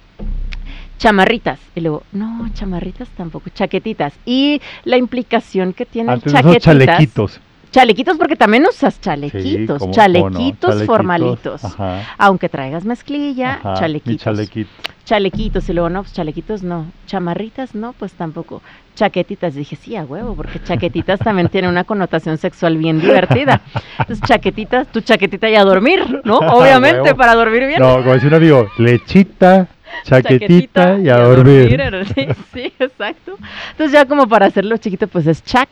[0.98, 1.60] Chamarritas.
[1.76, 4.14] Y luego, no, chamarritas tampoco, chaquetitas.
[4.26, 6.64] Y la implicación que tiene Antes chaquetitas.
[6.64, 7.40] chalequitos.
[7.70, 11.66] Chalequitos porque también usas Sí, chalequitos, no, chalequitos formalitos.
[11.66, 12.02] Ajá.
[12.18, 14.24] Aunque traigas mezclilla, ajá, chalequitos.
[14.24, 14.70] chalequito.
[15.04, 16.86] Chalequitos, y luego no, pues chalequitos no.
[17.06, 18.62] Chamarritas no, pues tampoco.
[18.96, 23.62] Chaquetitas, dije sí, a huevo, porque chaquetitas también tiene una connotación sexual bien divertida.
[24.00, 26.38] Entonces, chaquetitas, tu chaquetita y a dormir, ¿no?
[26.40, 27.80] Obviamente, para dormir bien.
[27.80, 29.68] No, como dice un amigo, lechita,
[30.04, 31.80] chaquetita, y a dormir.
[32.16, 33.38] Sí, sí, exacto.
[33.72, 35.70] Entonces, ya como para hacerlo chiquito, pues es chac.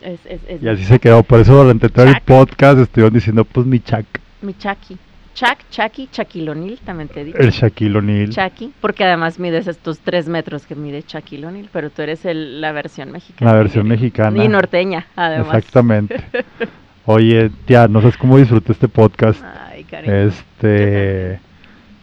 [0.00, 1.22] Es, es, es Y así se quedó.
[1.22, 4.06] Por eso durante todo el podcast estuvieron diciendo, pues mi chac.
[4.42, 4.96] mi chaki.
[5.34, 7.38] Chac, chaki, chaquilonil, también te digo.
[7.38, 8.30] El Shaquille O'Neal.
[8.30, 11.04] Chucky, porque además mides estos tres metros que mide
[11.44, 13.52] O'Neal, pero tú eres el- la versión mexicana.
[13.52, 14.44] La versión mexicana.
[14.44, 15.54] Y norteña, además.
[15.54, 16.20] Exactamente.
[17.06, 19.40] Oye, tía, no sabes cómo disfruté este podcast.
[19.70, 20.12] Ay, cariño.
[20.12, 21.38] Este,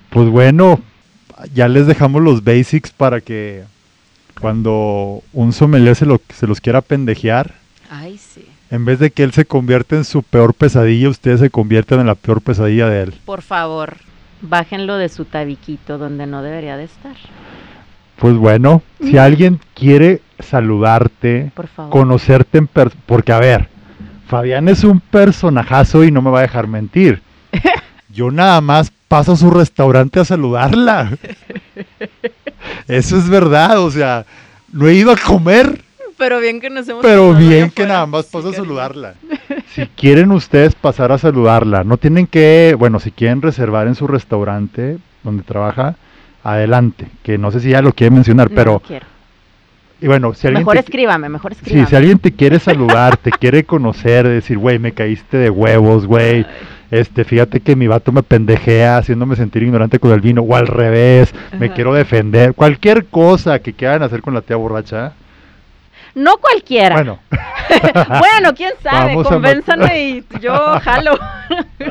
[0.09, 0.79] pues bueno,
[1.53, 3.63] ya les dejamos los basics para que
[4.39, 7.53] cuando un sommelier se, lo, se los quiera pendejear,
[7.89, 8.45] Ay, sí.
[8.71, 12.07] en vez de que él se convierta en su peor pesadilla, ustedes se convierten en
[12.07, 13.13] la peor pesadilla de él.
[13.25, 13.97] Por favor,
[14.41, 17.15] bájenlo de su tabiquito donde no debería de estar.
[18.17, 21.91] Pues bueno, si alguien quiere saludarte, Por favor.
[21.91, 23.67] conocerte en persona, porque a ver,
[24.27, 27.21] Fabián es un personajazo y no me va a dejar mentir.
[28.15, 31.11] Yo nada más paso a su restaurante a saludarla.
[32.87, 34.25] Eso es verdad, o sea,
[34.71, 35.81] no he ido a comer,
[36.17, 39.13] Pero bien que nos hemos pero bien que nada más Sí, paso a saludarla.
[39.75, 44.07] Si quieren ustedes pasar a saludarla, no tienen que, bueno, si quieren reservar en su
[44.07, 45.95] restaurante donde trabaja,
[46.45, 49.05] adelante, que no sé si ya lo quiere mencionar, No, pero no quiero.
[49.99, 51.87] y bueno, si alguien Mejor te- escríbame, mejor Sí, escríbame.
[51.89, 56.45] si alguien te quiere saludar, te quiere conocer, decir, güey, me caíste de huevos, güey.
[56.91, 60.67] Este, fíjate que mi vato me pendejea haciéndome sentir ignorante con el vino, o al
[60.67, 62.53] revés, me quiero defender.
[62.53, 65.13] Cualquier cosa que quieran hacer con la tía borracha.
[66.13, 66.95] No cualquiera.
[66.95, 67.19] Bueno,
[68.19, 71.17] Bueno, quién sabe, convénzame y yo jalo.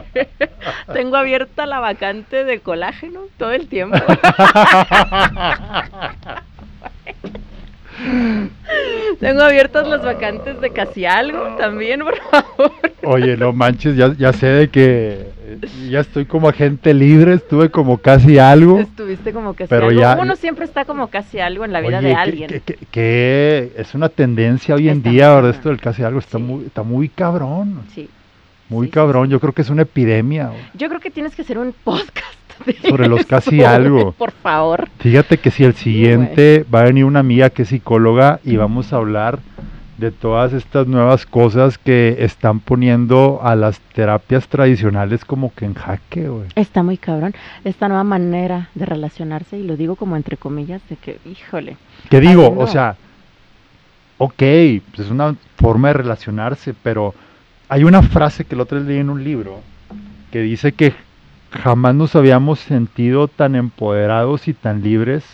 [0.93, 3.99] Tengo abierta la vacante de colágeno todo el tiempo.
[9.21, 12.73] Tengo abiertas las vacantes de casi algo también, por favor.
[13.05, 15.59] oye, no manches, ya, ya sé de que eh,
[15.91, 18.79] ya estoy como agente libre, estuve como casi algo.
[18.81, 20.01] Estuviste como casi Pero algo.
[20.01, 22.49] ya- Uno siempre está como casi algo en la vida Oye, de alguien.
[22.49, 25.51] Que, que- que es una tendencia hoy en Está día, ¿verdad?
[25.53, 26.45] Esto del casi algo está, Sí.
[26.45, 27.83] muy, está muy cabrón.
[27.95, 28.09] Sí.
[28.69, 29.33] Muy Sí, cabrón, sí.
[29.33, 30.51] yo creo que es una epidemia.
[30.75, 32.19] Yo creo que tienes que hacer un podcast
[32.89, 34.13] Sobre los casi algo.
[34.13, 34.89] Por favor.
[34.99, 38.93] Fíjate que si el siguiente va a venir una amiga que es psicóloga y vamos
[38.93, 39.39] a hablar
[39.99, 45.75] de todas estas nuevas cosas que están poniendo a las terapias tradicionales como que en
[45.75, 46.49] jaque, güey.
[46.57, 47.33] Está muy cabrón
[47.65, 51.77] esta nueva manera de relacionarse, y lo digo como entre comillas, de que, híjole,
[52.11, 52.97] Que digo, Haciendo- o sea,
[54.19, 57.15] ok, pues es una forma de relacionarse, pero
[57.69, 59.61] hay una frase que el otro día leí en un libro
[60.31, 60.93] que dice que
[61.63, 65.25] jamás nos habíamos sentido tan empoderados y tan libres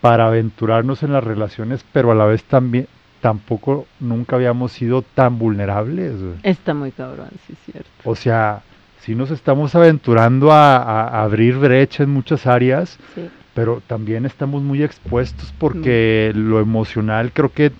[0.00, 2.86] para aventurarnos en las relaciones, pero a la vez también
[3.20, 6.14] tampoco nunca habíamos sido tan vulnerables.
[6.42, 7.90] está muy cabrón, sí es cierto.
[8.04, 8.62] O sea,
[9.00, 13.28] si nos estamos aventurando a, abrir brecha en muchas áreas, Sí.
[13.54, 17.72] pero también estamos muy expuestos porque lo emocional creo que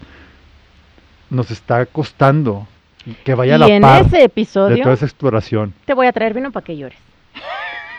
[1.29, 2.67] nos está costando
[3.25, 5.75] que vaya a la en par ese de episodio toda esa exploración.
[5.85, 6.99] te voy a traer vino para que llores.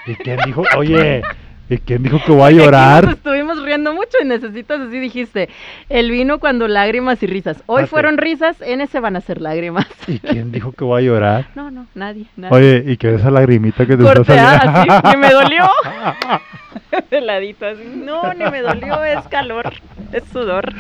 [0.08, 1.22] ¿Y quién dijo, oye,
[1.70, 3.06] ¿y quién dijo que voy a Aquí nos llorar?
[3.10, 5.50] estuvimos riendo mucho y necesitas, así dijiste,
[5.90, 7.62] el vino cuando lágrimas y risas.
[7.66, 9.86] Hoy fueron risas, en ese van a ser lágrimas.
[10.08, 11.48] ¿Y quién dijo que voy a llorar?
[11.56, 12.56] No, no, nadie, nadie.
[12.56, 14.94] Oye, ¿y qué es esa lagrimita que te está Corteada, saliendo?
[15.08, 15.66] así, me dolió.
[17.12, 17.84] De ladito, así.
[17.96, 19.74] No, ni me dolió, es calor,
[20.14, 20.74] es sudor.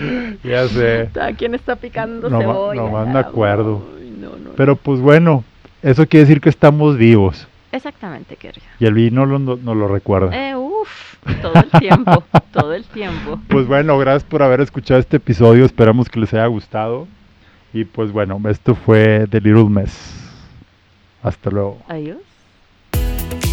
[0.44, 1.10] ya sé.
[1.20, 2.82] ¿A quién está picando No cebolla?
[2.82, 3.84] no más me acuerdo.
[4.20, 4.52] No, no.
[4.56, 5.44] Pero pues bueno,
[5.84, 7.48] eso quiere decir que estamos vivos.
[7.72, 8.65] Exactamente, querido.
[8.80, 10.31] Y el vino lo- no- nos lo recuerda.
[10.35, 10.89] Eh, uf,
[11.41, 13.39] todo el tiempo, todo el tiempo.
[13.49, 15.65] Pues bueno, gracias por haber escuchado este episodio.
[15.65, 17.07] Esperamos que les haya gustado.
[17.73, 19.94] Y pues bueno, esto fue The Little Mess.
[21.22, 21.77] Hasta luego.
[21.89, 22.18] Adiós.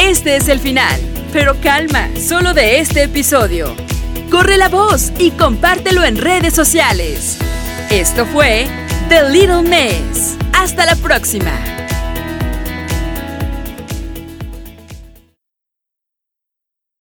[0.00, 1.00] Este es el final,
[1.32, 3.74] pero calma, solo de este episodio.
[4.30, 7.38] Corre la voz y compártelo en redes sociales.
[7.90, 8.66] Esto fue
[9.08, 10.36] The Little Mess.
[10.54, 11.50] Hasta la próxima.